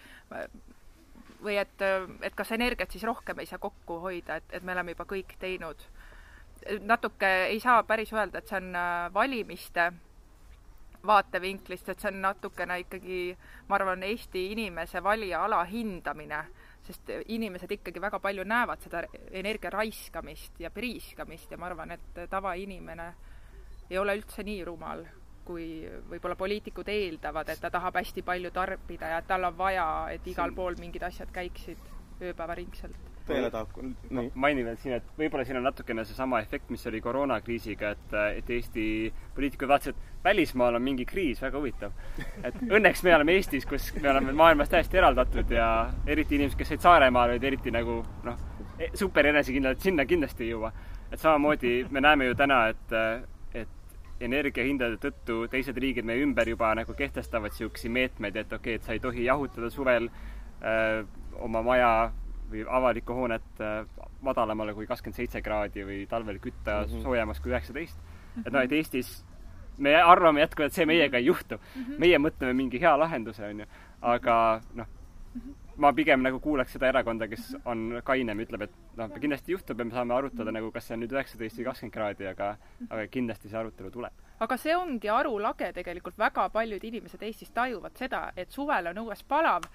[1.43, 1.81] või et,
[2.21, 5.35] et kas energiat siis rohkem ei saa kokku hoida, et, et me oleme juba kõik
[5.39, 5.77] teinud.
[6.79, 8.73] natuke ei saa päris öelda, et see on
[9.13, 9.91] valimiste
[11.07, 13.21] vaatevinklist, et see on natukene ikkagi,
[13.69, 16.41] ma arvan, Eesti inimese valija alahindamine,
[16.85, 22.21] sest inimesed ikkagi väga palju näevad seda energia raiskamist ja priiskamist ja ma arvan, et
[22.29, 23.11] tavainimene
[23.89, 25.05] ei ole üldse nii rumal,
[25.45, 25.67] kui
[26.09, 30.53] võib-olla poliitikud eeldavad, et ta tahab hästi palju tarbida ja tal on vaja, et igal
[30.55, 31.89] pool mingid asjad käiksid
[32.21, 33.75] ööpäevaringselt teele tahab
[34.09, 34.23] no,.
[34.35, 38.49] mainin veel siin, et võib-olla siin on natukene seesama efekt, mis oli koroonakriisiga, et, et
[38.57, 38.85] Eesti
[39.35, 41.93] poliitikud vaatasid, et välismaal on mingi kriis, väga huvitav.
[42.43, 45.67] et õnneks me oleme Eestis, kus me oleme maailmast täiesti eraldatud ja
[46.07, 50.47] eriti inimesed, kes olid Saaremaal, olid eriti nagu noh, e-, super enesekindlad, et sinna kindlasti
[50.47, 50.73] ei jõua.
[51.11, 52.93] et samamoodi me näeme ju täna, et,
[53.53, 58.79] et energiahindade tõttu teised riigid meie ümber juba nagu kehtestavad niisuguseid meetmeid, et okei okay,,
[58.79, 60.07] et sa ei tohi jahutada suvel
[60.61, 61.03] öö,
[61.41, 61.91] oma maja
[62.51, 63.85] või avalikku hoonet äh,
[64.21, 67.03] madalamale kui kakskümmend seitse kraadi või talvel kütta mm -hmm.
[67.03, 67.99] soojemaks kui üheksateist.
[68.45, 69.25] et noh, et Eestis
[69.77, 71.83] me arvame jätkuvalt, et see meiega ei juhtu mm.
[71.83, 71.99] -hmm.
[71.99, 73.65] meie mõtleme mingi hea lahenduse, onju.
[74.01, 74.87] aga noh,
[75.77, 79.85] ma pigem nagu kuulaks seda erakonda, kes on kainem, ütleb, et noh, kindlasti juhtub ja
[79.85, 82.49] me saame arutada nagu, kas see on nüüd üheksateist või kakskümmend kraadi, aga,
[82.89, 84.27] aga kindlasti see arutelu tuleb.
[84.41, 89.23] aga see ongi arulage tegelikult, väga paljud inimesed Eestis tajuvad seda, et suvel on õues
[89.27, 89.67] palav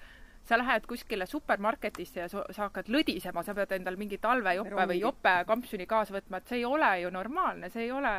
[0.47, 5.35] sa lähed kuskile supermarketisse ja sa, hakkad lõdisema, sa pead endale mingi talvejope või jope
[5.47, 8.13] kampsuni kaasa võtma, et see ei ole ju normaalne, see ei ole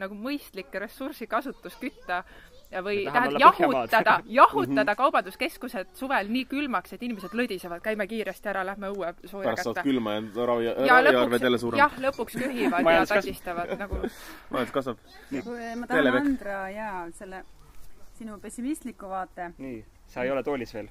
[0.00, 2.24] nagu mõistlik ressursikasutus kütta
[2.72, 4.96] ja või tähendab jahutada, jahutada -hmm.
[4.96, 9.82] kaubanduskeskused suvel nii külmaks, et inimesed lõdisevad, käime kiiresti ära, lähme õue sooja pärast saad
[9.86, 10.22] külma ja
[10.88, 11.78] raviarved jälle suurem.
[11.78, 14.02] jah, lõpuks köhivad ja tatistavad nagu.
[14.50, 14.98] majandus kasvab.
[15.76, 17.44] ma tahan Andra ja selle
[18.18, 19.52] sinu pessimistliku vaate.
[19.58, 20.90] nii, sa ei ole toolis veel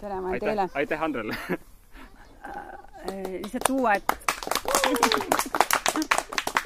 [0.00, 0.68] tere, ma olen teile.
[0.74, 1.58] aitäh Andrele äh,
[3.42, 4.04] lihtsalt tuua, et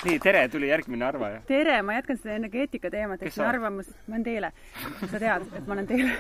[0.04, 1.40] nii, tere, tuli järgmine arvaja.
[1.46, 4.52] tere, ma jätkan seda energeetika teemat, see arvamus, ma olen Teele.
[5.10, 6.12] sa tead, et ma olen Teele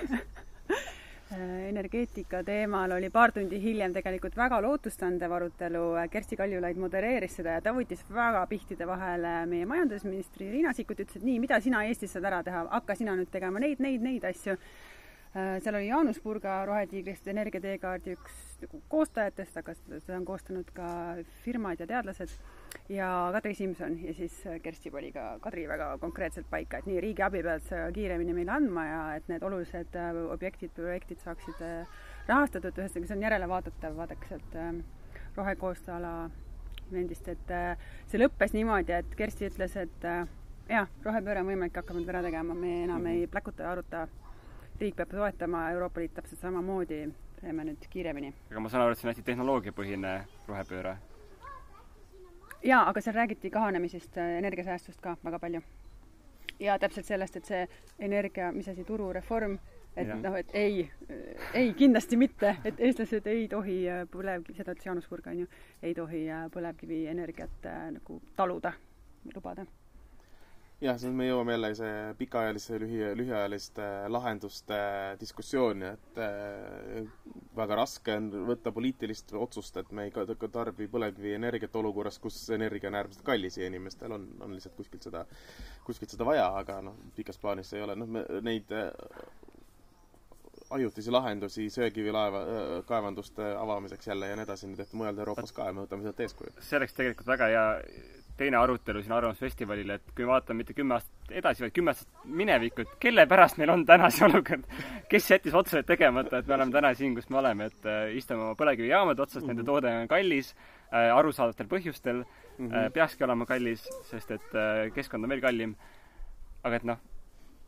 [1.32, 7.50] äh, energeetika teemal oli paar tundi hiljem tegelikult väga lootustandev arutelu, Kersti Kaljulaid modereeris seda
[7.58, 10.50] ja ta võttis väga pihtide vahele meie majandusministri.
[10.52, 13.62] Riina Sikkut, ütles, et nii, mida sina Eestis saad ära teha, hakka sina nüüd tegema
[13.62, 14.58] neid, neid, neid asju
[15.34, 18.36] seal oli Jaanus Purga Rohetiigrist Energia teekaardi üks
[18.88, 20.88] koostajatest, aga seda on koostanud ka
[21.44, 22.32] firmad ja teadlased,
[22.92, 25.26] ja Kadri Simson ja siis Kersti pani ka.
[25.44, 29.44] Kadri väga konkreetselt paika, et nii, riigiabi pead sa kiiremini meile andma ja et need
[29.44, 34.58] olulised äh, objektid, projektid saaksid äh, rahastatud, ühesõnaga see on järelevaadatav, vaadake sealt
[35.36, 36.12] rohekoostööala
[36.90, 37.50] nendist, et
[38.08, 40.06] see lõppes niimoodi, et Kersti ütles, et
[40.68, 44.06] jah, rohepööre on võimalik, hakkame nüüd ära tegema, me enam ei pläkuta ja aruta
[44.80, 47.00] riik peab toetama, Euroopa Liit täpselt samamoodi,
[47.40, 48.32] teeme nüüd kiiremini.
[48.50, 50.12] aga ma saan aru, et see on hästi tehnoloogiapõhine
[50.48, 50.96] rohepööre?
[52.64, 55.62] jaa, aga seal räägiti kahanemisest, energiasäästust ka väga palju.
[56.60, 57.66] ja täpselt sellest, et see
[57.98, 59.58] energia, mis asi, turureform,
[59.96, 60.90] et noh, et ei,
[61.54, 63.80] ei, kindlasti mitte, et eestlased ei tohi
[64.12, 65.50] põlevkivi, seda ütles Jaanus Purg, on ju,
[65.82, 68.72] ei tohi põlevkivienergiat äh, nagu taluda,
[69.34, 69.66] lubada
[70.82, 74.78] jah, siis me jõuame jälle see pikaajalise, lühi, lühiajaliste lahenduste
[75.20, 77.08] diskussiooni, et äh,
[77.58, 83.00] väga raske on võtta poliitilist otsust, et me ei tarbi põlevkivienergiat olukorras, kus energia on
[83.00, 85.24] äärmiselt kallis ja inimestel on, on lihtsalt kuskilt seda,
[85.86, 88.92] kuskilt seda vaja, aga noh, pikas plaanis ei ole, noh, neid äh,
[90.78, 95.66] ajutisi lahendusi söekivilaeva, äh, kaevanduste avamiseks jälle ja nii edasi, on tehtud mujal Euroopas ka
[95.66, 96.54] ja me võtame sealt eeskuju.
[96.62, 97.66] see oleks tegelikult väga hea
[98.38, 102.84] teine arutelu siin Arvamusfestivalil, et kui vaatame mitte kümme aastat edasi, vaid kümme aastat minevikku,
[102.84, 104.64] et kelle pärast meil on täna see olukord,
[105.10, 108.46] kes jättis otsused tegemata, et me oleme täna siin, kus me oleme, et äh, istume
[108.46, 109.48] oma põlevkivijaamade otsas mm, -hmm.
[109.54, 109.70] nende mhm.
[109.72, 112.90] toode on kallis äh,, arusaadavatel põhjustel mm, -hmm.
[112.92, 114.58] peakski olema kallis, sest et
[114.94, 115.76] keskkond on veel kallim.
[116.64, 116.98] aga et noh,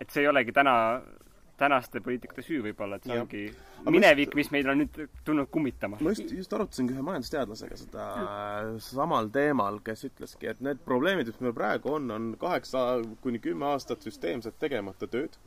[0.00, 1.02] et see ei olegi täna
[1.60, 3.24] tänaste poliitikute süü võib-olla, et see ja.
[3.26, 3.44] ongi
[3.80, 6.00] Aga minevik, mis meid on nüüd tulnud kummitama.
[6.00, 8.08] ma just, just arutasingi ühe majandusteadlasega seda
[8.84, 12.84] samal teemal, kes ütleski, et need probleemid, mis meil praegu on, on kaheksa
[13.24, 15.38] kuni kümme aastat süsteemset tegemata tööd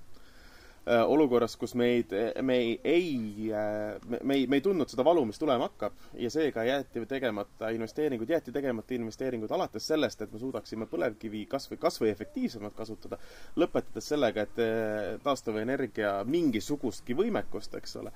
[0.85, 2.11] olukorras, kus meid,
[2.43, 6.31] me ei, ei, äh, me ei, me ei tundnud seda valu, mis tulema hakkab ja
[6.33, 11.79] seega jäeti tegemata investeeringud, jäeti tegemata investeeringud alates sellest, et me suudaksime põlevkivi kas või,
[11.85, 13.19] kas või efektiivsemalt kasutada,
[13.55, 18.11] lõpetades sellega, et äh, taastuvenergia mingisugustki võimekust, eks ole.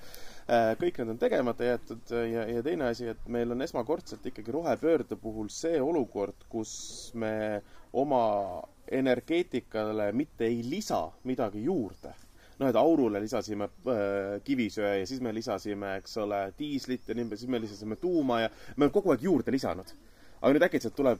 [0.80, 5.16] kõik need on tegemata jäetud ja, ja teine asi, et meil on esmakordselt ikkagi rohepöörde
[5.16, 12.14] puhul see olukord, kus me oma energeetikale mitte ei lisa midagi juurde
[12.58, 17.30] noh, et aurule lisasime äh, kivisöe ja siis me lisasime, eks ole, diislit ja nii,
[17.36, 19.94] siis me lisasime tuuma ja me oleme kogu aeg juurde lisanud.
[20.40, 21.18] aga nüüd äkitselt tuleb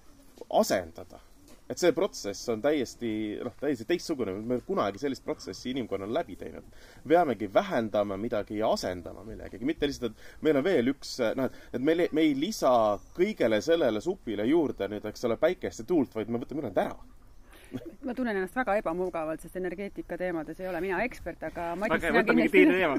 [0.55, 1.21] asendada.
[1.69, 3.11] et see protsess on täiesti,
[3.45, 6.65] noh, täiesti teistsugune, me ei ole kunagi sellist protsessi inimkonnal läbi teinud.
[7.09, 11.61] peamegi vähendama midagi ja asendama millegagi, mitte lihtsalt, et meil on veel üks, noh, et,
[11.77, 12.73] et me ei, me ei lisa
[13.19, 17.18] kõigele sellele supile juurde nüüd, eks ole, päikest ja tuult, vaid me võtame ülejäänud ära
[18.05, 22.23] ma tunnen ennast väga ebamugavalt, sest energeetika teemades ei ole mina ekspert, aga Madis okay,
[22.31, 22.99] mingi teine teema,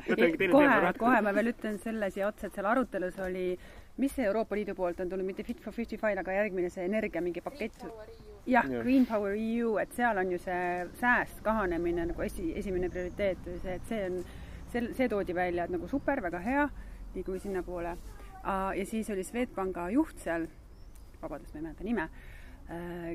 [0.53, 3.45] kohe, kohe ma veel ütlen selle siia otsa, et seal arutelus oli,
[4.01, 7.23] mis see Euroopa Liidu poolt on tulnud, mitte Fit for 55, aga järgmine see energia
[7.25, 7.81] mingi pakett.
[8.45, 12.89] jah yeah., Green Power EU, et seal on ju see sääst, kahanemine nagu esi, esimene
[12.89, 14.23] prioriteet või see, et see on,
[14.71, 16.69] see, see toodi välja, et nagu super, väga hea,
[17.15, 17.97] liigume sinnapoole.
[18.43, 20.47] ja siis oli Swedbanka juht seal,
[21.21, 22.09] vabandust, ma ei mäleta nime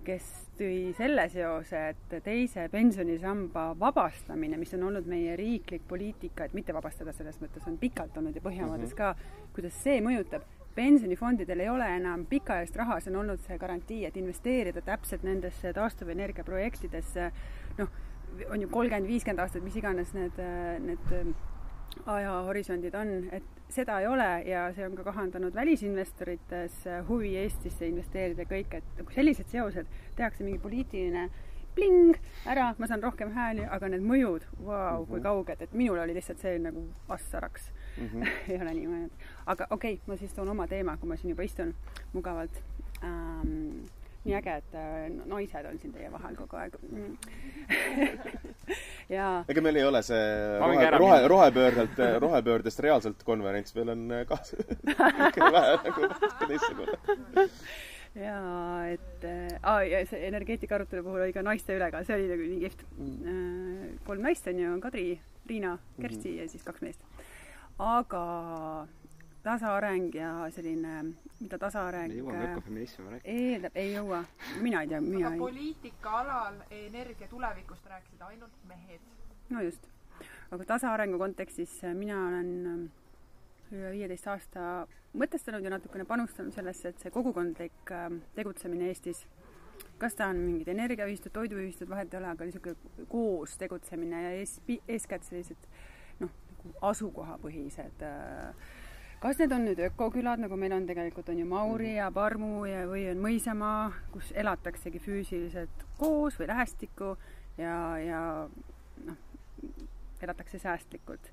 [0.05, 6.57] kes tõi selle seose, et teise pensionisamba vabastamine, mis on olnud meie riiklik poliitika, et
[6.59, 9.15] mitte vabastada selles mõttes, on pikalt olnud ja Põhjamaades mm -hmm.
[9.15, 10.43] ka, kuidas see mõjutab.
[10.75, 15.73] pensionifondidel ei ole enam pikaajalist raha, see on olnud see garantii, et investeerida täpselt nendesse
[15.73, 17.31] taastuvenergia projektidesse,
[17.79, 17.89] noh,
[18.51, 20.41] on ju kolmkümmend, viiskümmend aastat, mis iganes need,
[20.81, 21.35] need
[22.07, 23.43] ajahorisondid on, et
[23.75, 29.15] seda ei ole ja see on ka kahandanud välisinvestorites huvi Eestisse investeerida kõik, et nagu
[29.15, 31.29] sellised seosed, tehakse mingi poliitiline
[31.75, 32.15] pling,
[32.47, 35.25] ära, ma saan rohkem hääli, aga need mõjud, vau, kui mhm.
[35.25, 38.07] kauged, et minul oli lihtsalt see nagu vassaraks mm.
[38.07, 38.29] -hmm.
[38.53, 39.27] ei ole nii mõelnud.
[39.47, 41.75] aga okei okay,, ma siis toon oma teema, kui ma siin juba istun
[42.13, 42.63] mugavalt
[43.03, 43.85] ähm,
[44.25, 46.77] nii äge, et äh, naised on siin teie vahel kogu aeg
[49.17, 50.21] ja ega meil ei ole see
[50.63, 54.39] rohe, rohe, rohepöördelt, rohepöördest reaalselt konverents, meil on äh, ka
[55.59, 57.51] vähe nagu natuke teistsugune.
[58.15, 62.33] jaa, et äh, ja see energeetika arutelu puhul oli ka naiste üle ka, see oli
[62.33, 63.95] nagu nii kihvt mm..
[64.09, 65.09] kolm naist on ju, Kadri,
[65.51, 66.41] Riina, Kersti mm -hmm.
[66.41, 67.01] ja siis kaks meest.
[67.79, 68.25] aga
[69.45, 70.95] tasaareng ja selline,
[71.41, 73.35] mida tasaareng me jõuame ökofeminismi rääkida.
[73.35, 74.25] eeldab, ei jõua.
[74.65, 75.41] mina ei tea, mina aga ei.
[75.43, 79.01] poliitika alal energia tulevikust rääkisid ainult mehed.
[79.51, 79.89] no just.
[80.51, 82.85] aga tasaarengu kontekstis mina olen äh,
[83.75, 84.69] üle viieteist aasta
[85.19, 89.25] mõtestanud ja natukene panustanud sellesse, et see kogukondlik äh, tegutsemine Eestis,
[90.01, 94.57] kas ta on mingid energiaühistud, toiduühistud, vahet ei ole, aga niisugune koos tegutsemine ja ees,
[94.89, 95.69] eeskätt sellised
[96.23, 98.73] noh, nagu asukohapõhised äh,
[99.25, 101.97] kas need on nüüd ökokülad, nagu meil on tegelikult, on ju Mauri mhm.
[101.97, 107.15] ja Parmu ja, või on Mõisamaa, kus elataksegi füüsiliselt koos või lähestikku
[107.57, 108.21] ja, ja
[109.07, 109.23] noh,
[110.21, 111.31] elatakse säästlikult.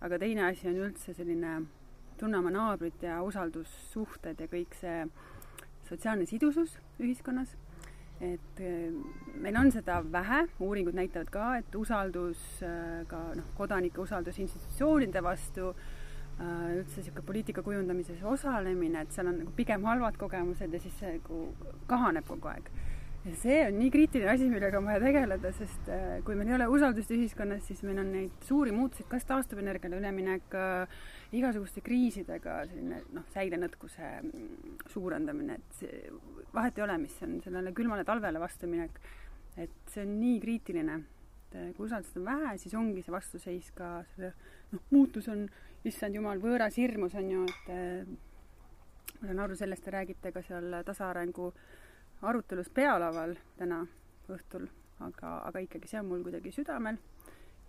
[0.00, 1.58] aga teine asi on üldse selline
[2.16, 5.04] tunne oma naabrit ja usaldussuhted ja kõik see
[5.88, 7.56] sotsiaalne sidusus ühiskonnas.
[8.20, 8.88] et eh,
[9.36, 15.22] meil on seda vähe, uuringud näitavad ka, et usaldus eh, ka noh, kodanike usaldus institutsioonide
[15.22, 15.74] vastu
[16.40, 21.14] üldse niisugune poliitika kujundamises osalemine, et seal on nagu pigem halvad kogemused ja siis see
[21.18, 21.46] nagu
[21.90, 22.70] kahaneb kogu aeg.
[23.24, 26.56] ja see on nii kriitiline asi, millega on vaja tegeleda, sest äh, kui meil ei
[26.58, 30.98] ole usaldust ühiskonnas, siis meil on neid suuri muutuseid, kas taastuvenergiale üleminek äh,,
[31.32, 36.02] igasuguste kriisidega selline noh, säilenõtkuse mm, suurendamine, et see,
[36.52, 39.00] vahet ei ole, mis on sellele külmale talvele vastuminek,
[39.56, 40.98] et see on nii kriitiline,
[41.46, 44.34] et äh, kui usaldust on vähe, siis ongi see vastuseis ka selle
[44.74, 45.46] noh, muutus on
[45.88, 48.06] issand jumal, võõras hirmus on ju, et äh,
[49.20, 51.50] ma saan aru, sellest te räägite ka seal tasaarengu
[52.24, 53.82] arutelus pealaval täna
[54.32, 54.68] õhtul,
[55.04, 56.98] aga, aga ikkagi see on mul kuidagi südamel.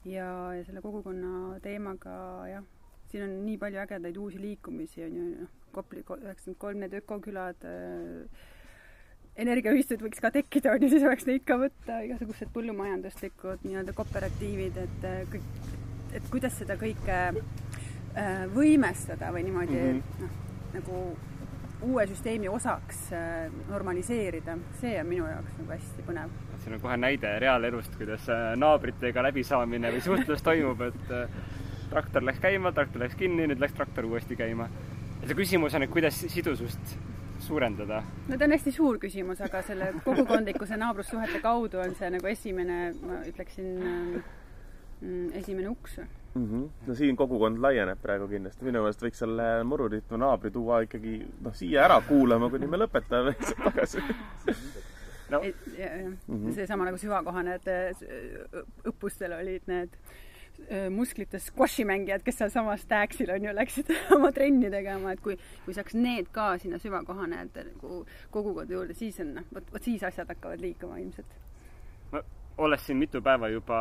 [0.05, 2.15] Ja, ja selle kogukonna teemaga
[2.47, 2.65] jah,
[3.09, 7.65] siin on nii palju ägedaid uusi liikumisi, on ju, noh, Kopli üheksakümmend kolm, need ökokülad
[7.67, 8.43] äh,,
[9.43, 14.79] energiaühistud võiks ka tekkida, on ju, siis oleks neid ka võtta, igasugused põllumajanduslikud nii-öelda kooperatiivid,
[14.85, 15.49] et äh, kõik,
[16.15, 17.17] et kuidas seda kõike
[18.55, 20.21] võimestada või niimoodi mm -hmm.
[20.21, 20.35] noh,
[20.73, 20.99] nagu
[21.85, 26.33] uue süsteemi osaks äh, normaliseerida, see on minu jaoks nagu hästi põnev.
[26.63, 31.11] siin on kohe näide reaalelust, kuidas äh, naabritega läbisaamine või suhtlus toimub, et
[31.89, 34.69] traktor läks käima, traktor läks kinni, nüüd läks traktor uuesti käima.
[35.21, 36.97] ja see küsimus on, et kuidas sidusust
[37.39, 38.01] suurendada?
[38.27, 42.79] no ta on hästi suur küsimus, aga selle kogukondlikkuse naabrussuhete kaudu on see nagu esimene,
[43.01, 43.73] ma ütleksin,
[45.01, 45.99] mm, esimene uks
[46.35, 46.45] mm.
[46.45, 46.87] -hmm.
[46.87, 51.55] no siin kogukond laieneb praegu kindlasti, minu meelest võiks selle mururiitma naabri tuua ikkagi noh,
[51.55, 54.03] siia ära kuulama, kuni me lõpetame tagasi
[55.29, 55.41] no..
[55.41, 56.51] -hmm.
[56.53, 58.05] seesama nagu süvakohane, et
[58.91, 59.97] õppustel olid need
[60.89, 65.75] musklite squashi mängijad, kes sealsamas Staxil on ju, läksid oma trenni tegema, et kui, kui
[65.75, 70.31] saaks need ka sinna süvakohanejate nagu kogukonda juurde, siis on noh, vot, vot siis asjad
[70.31, 71.44] hakkavad liikuma ilmselt
[72.57, 73.77] olles siin mitu päeva juba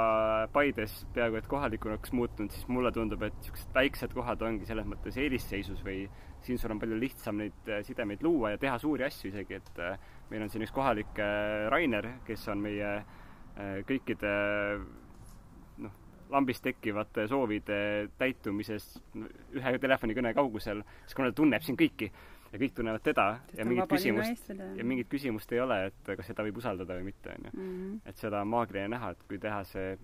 [0.53, 5.19] Paides peaaegu et kohalikumaks muutunud, siis mulle tundub, et niisugused väiksed kohad ongi selles mõttes
[5.21, 6.09] eelisseisus või
[6.45, 9.81] siin sul on palju lihtsam neid äh, sidemeid luua ja teha suuri asju isegi, et
[9.83, 12.97] äh, meil on siin üks kohalik äh, Rainer, kes on meie
[13.87, 14.31] kõikide
[15.85, 15.93] noh,
[16.35, 17.77] lambist tekkivate soovide
[18.19, 22.09] täitumises ühe telefonikõne kaugusel, siis kuna ta tunneb siin kõiki
[22.55, 26.31] ja kõik tunnevad teda Sest ja mingit küsimust, ja mingit küsimust ei ole, et kas
[26.31, 27.55] seda võib usaldada või mitte, on ju.
[27.55, 27.95] Mhm.
[28.07, 29.95] et seda on maagiline näha, et kui teha see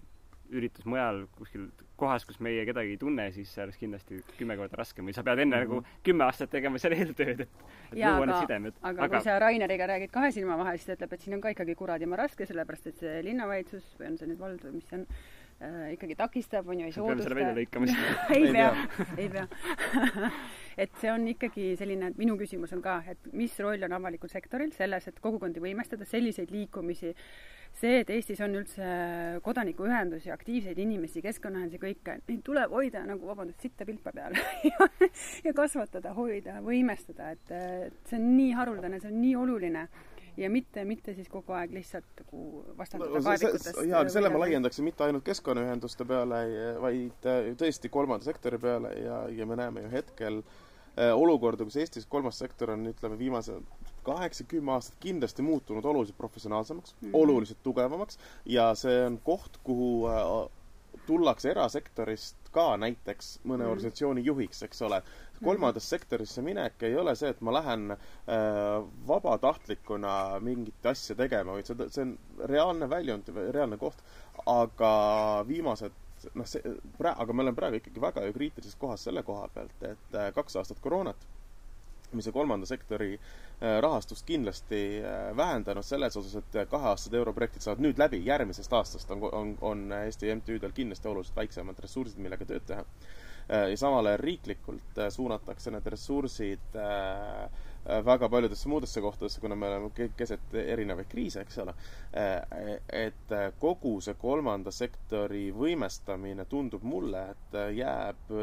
[0.50, 1.68] üritus mujal kuskil
[2.00, 5.22] kohas, kus meie kedagi ei tunne, siis see oleks kindlasti kümme korda raskem või sa
[5.26, 5.84] pead enne mm -hmm.
[5.84, 8.74] nagu kümme aastat tegema seal eeltööd, et, et ja, luua need sidemed.
[8.82, 11.40] aga, aga kui sa Raineriga räägid kahe silma vahel, siis ta ütleb, et siin on
[11.40, 14.88] ka ikkagi kuradima raske, sellepärast et see linnavalitsus või on see nüüd vald või mis
[14.88, 15.06] see on,
[15.62, 17.14] äh, ikkagi takistab, on ju, ei soodusta.
[17.14, 18.00] peame selle välja lõikama siis.
[18.36, 18.72] Ei pea,
[19.18, 19.46] ei pea.
[20.80, 24.70] Et see on ikkagi selline, minu küsimus on ka, et mis roll on avalikul sektoril
[24.72, 27.10] selles, et kogukondi võimestada, selliseid liikumisi,
[27.76, 28.86] see, et Eestis on üldse
[29.44, 34.38] kodanikuühendusi, aktiivseid inimesi, keskkonnaühendusi, kõike, neid tuleb hoida nagu, vabandust, sitta pilpa peal
[35.44, 39.84] ja, kasvatada, hoida, võimestada, et, et see on nii haruldane, see on nii oluline
[40.40, 43.82] ja mitte, mitte siis kogu aeg lihtsalt nagu vastandada no, kaevikutest.
[43.88, 46.40] jaa, aga selle ma laiendaksin mitte ainult keskkonnaühenduste peale,
[46.82, 51.78] vaid äh, tõesti kolmanda sektori peale ja, ja me näeme ju hetkel äh, olukorda, kus
[51.80, 53.60] Eestis kolmas sektor on, ütleme, viimased
[54.06, 57.18] kaheksa-kümme aastat kindlasti muutunud oluliselt professionaalsemaks mm, -hmm.
[57.22, 60.50] oluliselt tugevamaks ja see on koht, kuhu äh,
[61.06, 63.70] tullakse erasektorist ka näiteks mõne mm -hmm.
[63.70, 65.02] organisatsiooni juhiks, eks ole.
[65.44, 67.98] Kolmandasse sektorisse minek ei ole see, et ma lähen äh,
[69.08, 70.14] vabatahtlikuna
[70.44, 72.14] mingit asja tegema, vaid see, see on
[72.52, 74.04] reaalne väljund, reaalne koht.
[74.46, 74.92] aga
[75.48, 75.96] viimased
[76.34, 76.62] noh, see,
[77.10, 80.56] aga me oleme praegu ikkagi väga ju kriitilises kohas selle koha pealt, et äh, kaks
[80.60, 81.28] aastat koroonat
[82.12, 87.84] mis on kolmanda sektori äh, rahastust kindlasti äh, vähendanud selles osas, et kaheaastased europrojektid saavad
[87.84, 92.66] nüüd läbi, järgmisest aastast on, on, on Eesti MTÜ-del kindlasti oluliselt väiksemad ressursid, millega tööd
[92.66, 92.84] teha.
[93.50, 96.78] Äh, ja samal ajal riiklikult suunatakse need ressursid
[98.04, 101.72] väga paljudesse muudesse kohtadesse, kuna me oleme keset erinevaid kriise, eks ole.
[102.92, 108.34] et kogu see kolmanda sektori võimestamine tundub mulle, et jääb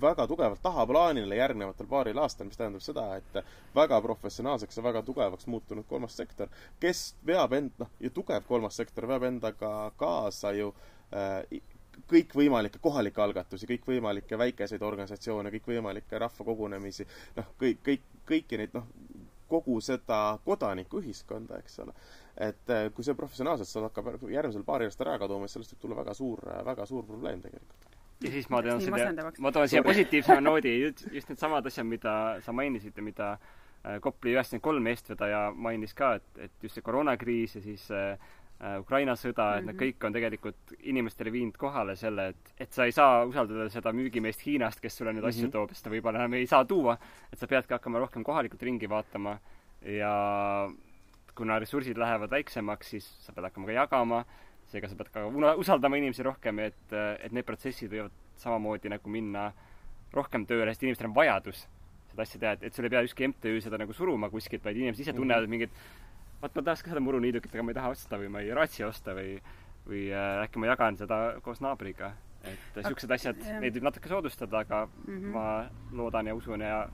[0.00, 3.40] väga tugevalt tahaplaanile järgnevatel paaril aastal, mis tähendab seda, et
[3.74, 6.48] väga professionaalseks ja väga tugevaks muutunud kolmas sektor,
[6.80, 10.70] kes veab end, noh, ja tugev kolmas sektor veab endaga kaasa ju
[11.12, 11.42] äh,
[12.08, 18.86] kõikvõimalikke kohalikke algatusi, kõikvõimalikke väikeseid organisatsioone, kõikvõimalikke rahvakogunemisi, noh, kõik, kõik, kõiki neid, noh,
[19.48, 21.94] kogu seda kodanikuühiskonda, eks ole.
[22.36, 25.84] et äh, kui see professionaalselt seal hakkab järgmisel paaril aastal ära kaduma, siis sellest võib
[25.84, 27.88] tulla väga suur, väga suur probleem tegelikult.
[28.22, 32.12] Ja siis ma toon siia, ma toon siia positiivsema noodi, just, needsamad asjad, mida
[32.44, 36.86] sa mainisid ja mida äh, Kopli üheksakümmend kolm eestvedaja mainis ka, et, et just see
[36.86, 38.36] koroonakriis ja siis äh
[38.80, 39.58] Ukraina sõda mm, -hmm.
[39.58, 39.82] et need mhm.
[39.84, 44.42] kõik on tegelikult inimestele viinud kohale selle, et, et sa ei saa usaldada seda müügimeest
[44.46, 45.36] Hiinast, kes sulle neid mm -hmm.
[45.36, 45.52] asju mhm.
[45.52, 46.98] toob, sest ta võib-olla enam ei saa tuua,
[47.32, 49.38] et sa peadki hakkama rohkem kohalikult ringi vaatama
[49.82, 50.70] ja
[51.34, 54.24] kuna ressursid lähevad väiksemaks, siis sa pead hakkama ka jagama
[54.68, 55.24] seega sa pead ka
[55.56, 59.48] usaldama inimesi rohkem, et, et need protsessid võivad samamoodi nagu minna
[60.14, 61.64] rohkem tööle, sest inimestel on vajadus
[62.08, 64.78] seda asja teha, et, et sul ei pea ükski MTÜ seda nagu suruma kuskilt, vaid
[64.80, 65.50] inimesed ise tunnevad mm -hmm.
[65.50, 65.70] mingit
[66.42, 68.84] vaat ma tahaks ka seda muruniidukit, aga ma ei taha osta või ma ei raatsi
[68.84, 69.38] osta või
[69.88, 72.12] või äh, äkki ma jagan seda koos naabriga.
[72.44, 75.32] et niisugused asjad, neid võib natuke soodustada, aga mm -hmm.
[75.32, 76.88] ma loodan ja usun ja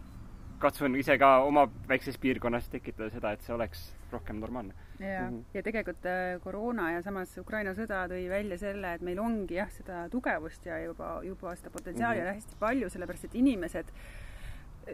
[0.58, 3.82] katsun ise ka oma väikses piirkonnas tekitada seda, et see oleks
[4.12, 4.74] rohkem normaalne.
[4.98, 5.44] ja mm, -hmm.
[5.54, 9.70] ja tegelikult äh, koroona ja samas Ukraina sõda tõi välja selle, et meil ongi jah,
[9.70, 12.34] seda tugevust ja juba, juba seda potentsiaali mm -hmm.
[12.34, 13.92] hästi palju, sellepärast et inimesed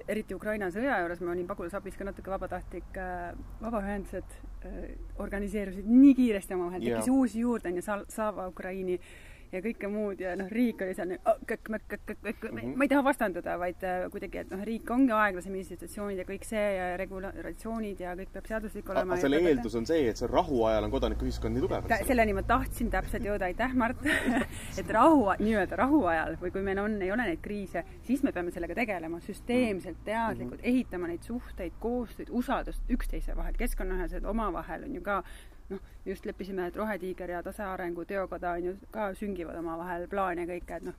[0.09, 3.33] eriti Ukraina sõja juures, ma olin pagulasabis ka natuke vabatahtlik äh,,
[3.63, 4.37] vabaühendused
[4.69, 4.79] äh,
[5.23, 7.17] organiseerusid nii kiiresti omavahel, tekkis yeah.
[7.17, 11.17] uusi juurde, on ju, Slava Ukraini äh, ja kõike muud ja noh, riik oli seal
[11.49, 12.75] kõkk-mäkk-kõkk-kõkk, mhm.
[12.79, 16.47] ma ei taha vastandada, vaid äh, kuidagi, et noh, riik ongi aeglasem institutsioonid ja kõik
[16.49, 19.17] see ja regulatsioonid ja kõik peab seaduslik olema.
[19.17, 21.91] aga selle eeldus on see, et see rahuajal on kodanikuühiskond nii tugev.
[22.09, 24.07] selleni ma tahtsin täpselt jõuda, aitäh, Mart
[24.81, 28.55] et rahu, nii-öelda rahuajal või kui meil on, ei ole neid kriise, siis me peame
[28.55, 30.07] sellega tegelema süsteemselt, mhm.
[30.07, 30.75] teadlikult mm, -hmm.
[30.75, 35.23] ehitama neid suhteid, koostööd, usaldust üksteise vahel, keskkonnaühendused omavahel on ju ka
[35.71, 40.81] noh, just leppisime, et Rohetiiger ja Tasaarengu Teokoda on ju ka süngivad omavahel plaane kõike,
[40.81, 40.99] et noh,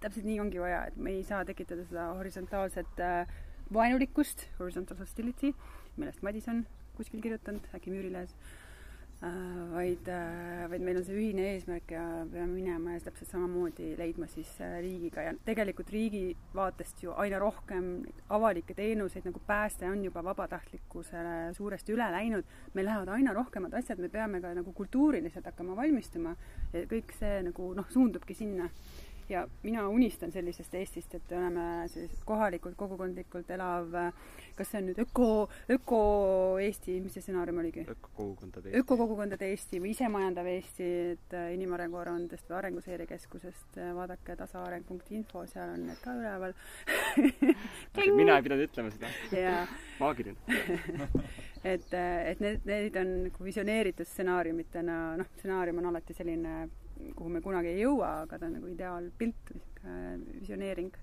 [0.00, 3.36] täpselt nii ongi vaja, et me ei saa tekitada seda horisontaalset äh,
[3.74, 5.52] vaenulikkust, horizontal hostility,
[5.96, 6.64] millest Madis on
[6.98, 8.34] kuskil kirjutanud, äkki Müürilehes
[9.20, 14.28] vaid äh,, vaid meil on see ühine eesmärk ja peame minema ja täpselt samamoodi leidma
[14.30, 15.24] siis äh, riigiga.
[15.26, 17.88] Ja tegelikult riigi vaatest ju aina rohkem
[18.30, 22.46] avalikke teenuseid nagu pääste on juba vabatahtlikkusele suuresti üle läinud,
[22.78, 26.36] meil lähevad aina rohkemad asjad, me peame ka nagu kultuuriliselt hakkama valmistuma.
[26.72, 28.70] Ja kõik see nagu noh, suundubki sinna
[29.28, 33.92] ja mina unistan sellisest Eestist, et oleme sellised kohalikult, kogukondlikult elav,
[34.56, 35.28] kas see on nüüd öko,
[35.76, 37.84] öko-Eesti, mis see stsenaarium oligi?
[37.88, 38.82] ökokogukondade Eesti.
[38.82, 45.44] ökokogukondade Eesti või isemajandav Eesti, et äh, Inimarengu Aruandest või Arenguseire Keskusest äh, vaadake tasaareng.info,
[45.52, 46.56] seal on need ka üleval
[48.20, 49.62] mina ei pidanud ütlema seda jaa.
[50.02, 50.36] maagiline
[51.74, 56.60] et, äh, et need, need on nagu visioneeritud stsenaariumitena, noh, stsenaarium on alati selline
[57.16, 60.96] kuhu me kunagi ei jõua, aga ta on nagu ideaalpilt, niisugune visioneering.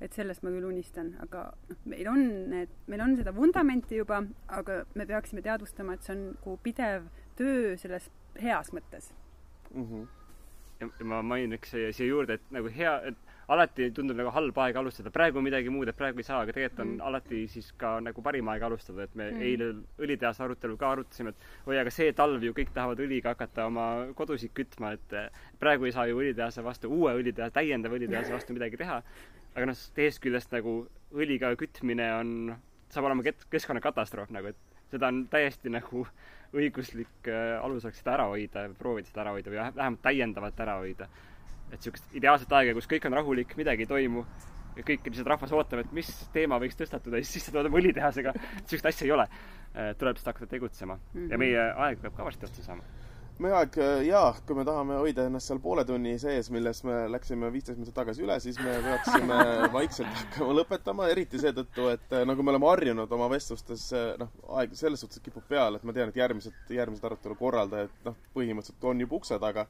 [0.00, 2.20] et sellest ma küll unistan, aga noh, meil on
[2.52, 7.08] need, meil on seda vundamenti juba, aga me peaksime teadvustama, et see on nagu pidev
[7.40, 8.06] töö selles
[8.38, 9.10] heas mõttes
[9.74, 9.84] mm.
[9.88, 10.06] -hmm.
[10.78, 15.10] ja ma mainiks siia juurde, et nagu hea, et alati tundub nagu halb aeg alustada,
[15.12, 17.04] praegu midagi muud, et praegu ei saa, aga tegelikult on mm.
[17.08, 19.44] alati siis ka nagu parim aeg alustada, et me mm.
[19.48, 19.68] eile
[20.04, 23.88] õlitehase arutelul ka arutasime, et oi, aga see talv ju kõik tahavad õliga hakata oma
[24.18, 25.16] kodusid kütma, et
[25.62, 29.00] praegu ei saa ju õlitehase vastu, uue õlitehase, täiendava õlitehase vastu midagi teha.
[29.54, 30.74] aga noh, teisest küljest nagu
[31.16, 32.34] õliga kütmine on,
[32.92, 36.04] saab olema keskkonnakatastroof nagu, et seda on täiesti nagu
[36.56, 40.78] õiguslik äh, alus oleks seda ära hoida, proovida seda ära hoida või vähemalt täiendavalt ära
[40.80, 41.08] hoida
[41.68, 44.24] et niisugust ideaalset aega, kus kõik on rahulik, midagi ei toimu
[44.78, 48.34] ja kõik lihtsalt rahvas ootab, et mis teema võiks tõstatuda ja siis sisse tuleb õlitehasega.
[48.62, 49.28] niisugust asja ei ole.
[49.74, 51.30] Äh, tuleb lihtsalt hakata tegutsema mm -hmm.
[51.30, 51.44] ja mhm.
[51.44, 52.82] meie aeg peab ka varsti otsa saama
[53.38, 56.96] meie aeg, äh, jaa, kui me tahame hoida ennast seal poole tunni sees, milles me
[57.12, 59.36] läksime viisteist minutit tagasi üle, siis me peaksime
[59.76, 64.74] vaikselt hakkama lõpetama, eriti seetõttu, et äh, nagu me oleme harjunud oma vestlustes, noh, aeg
[64.74, 69.06] selles suhtes kipub peale, et ma tean, et järgmised, järgmised arutelu korraldajad, noh, põhimõtteliselt on
[69.06, 69.68] juba ukse taga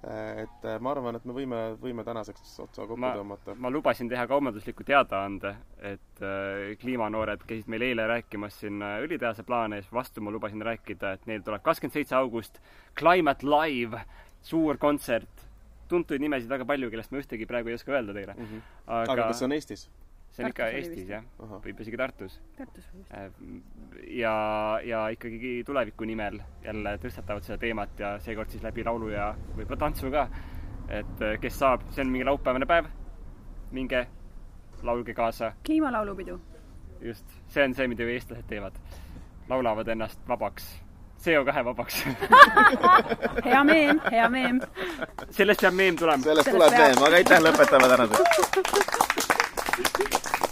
[0.00, 3.54] et äh, ma arvan, et me võime, võime tänaseks otsa kokku ma, tõmmata.
[3.60, 5.52] ma lubasin teha kaubandusliku teadaande,
[5.90, 10.32] et äh, kliimanoored käisid meil eile rääkimas siin äh, õlitehase plaane ja siis vastu ma
[10.32, 12.62] lubasin rääkida, et neil tuleb kakskümmend seitse august
[12.98, 14.00] Climate Live,
[14.40, 15.46] suur kontsert.
[15.90, 18.44] tuntuid nimesid väga palju, kellest ma ühtegi praegu ei oska öelda teile mm.
[18.46, 18.60] -hmm.
[18.86, 19.88] aga, aga kas see on Eestis?
[20.30, 21.24] See on ikka Eestis, jah.
[21.64, 22.38] võib isegi Tartus.
[22.58, 23.12] Tartus just.
[23.14, 23.30] Äh,
[24.20, 24.34] ja,
[24.86, 29.80] ja ikkagi tuleviku nimel jälle tõstatavad seda teemat ja seekord siis läbi laulu ja võib-olla
[29.86, 30.28] tantsu ka.
[30.88, 32.90] et äh, kes saab, see on mingi laupäevane päev,
[33.74, 34.06] minge,
[34.82, 35.52] laulge kaasa.
[35.66, 36.40] kliimalaulupidu.
[37.00, 38.78] just, see on see, mida ju eestlased teevad.
[39.48, 40.70] laulavad ennast vabaks
[41.20, 42.04] CO2 vabaks
[43.44, 44.62] hea meem, hea meem.
[45.30, 46.22] sellest peab meem tulema.
[46.22, 49.36] sellest tuleb meem, aga aitäh, lõpetame tänaseks.
[49.82, 50.49] Thank you.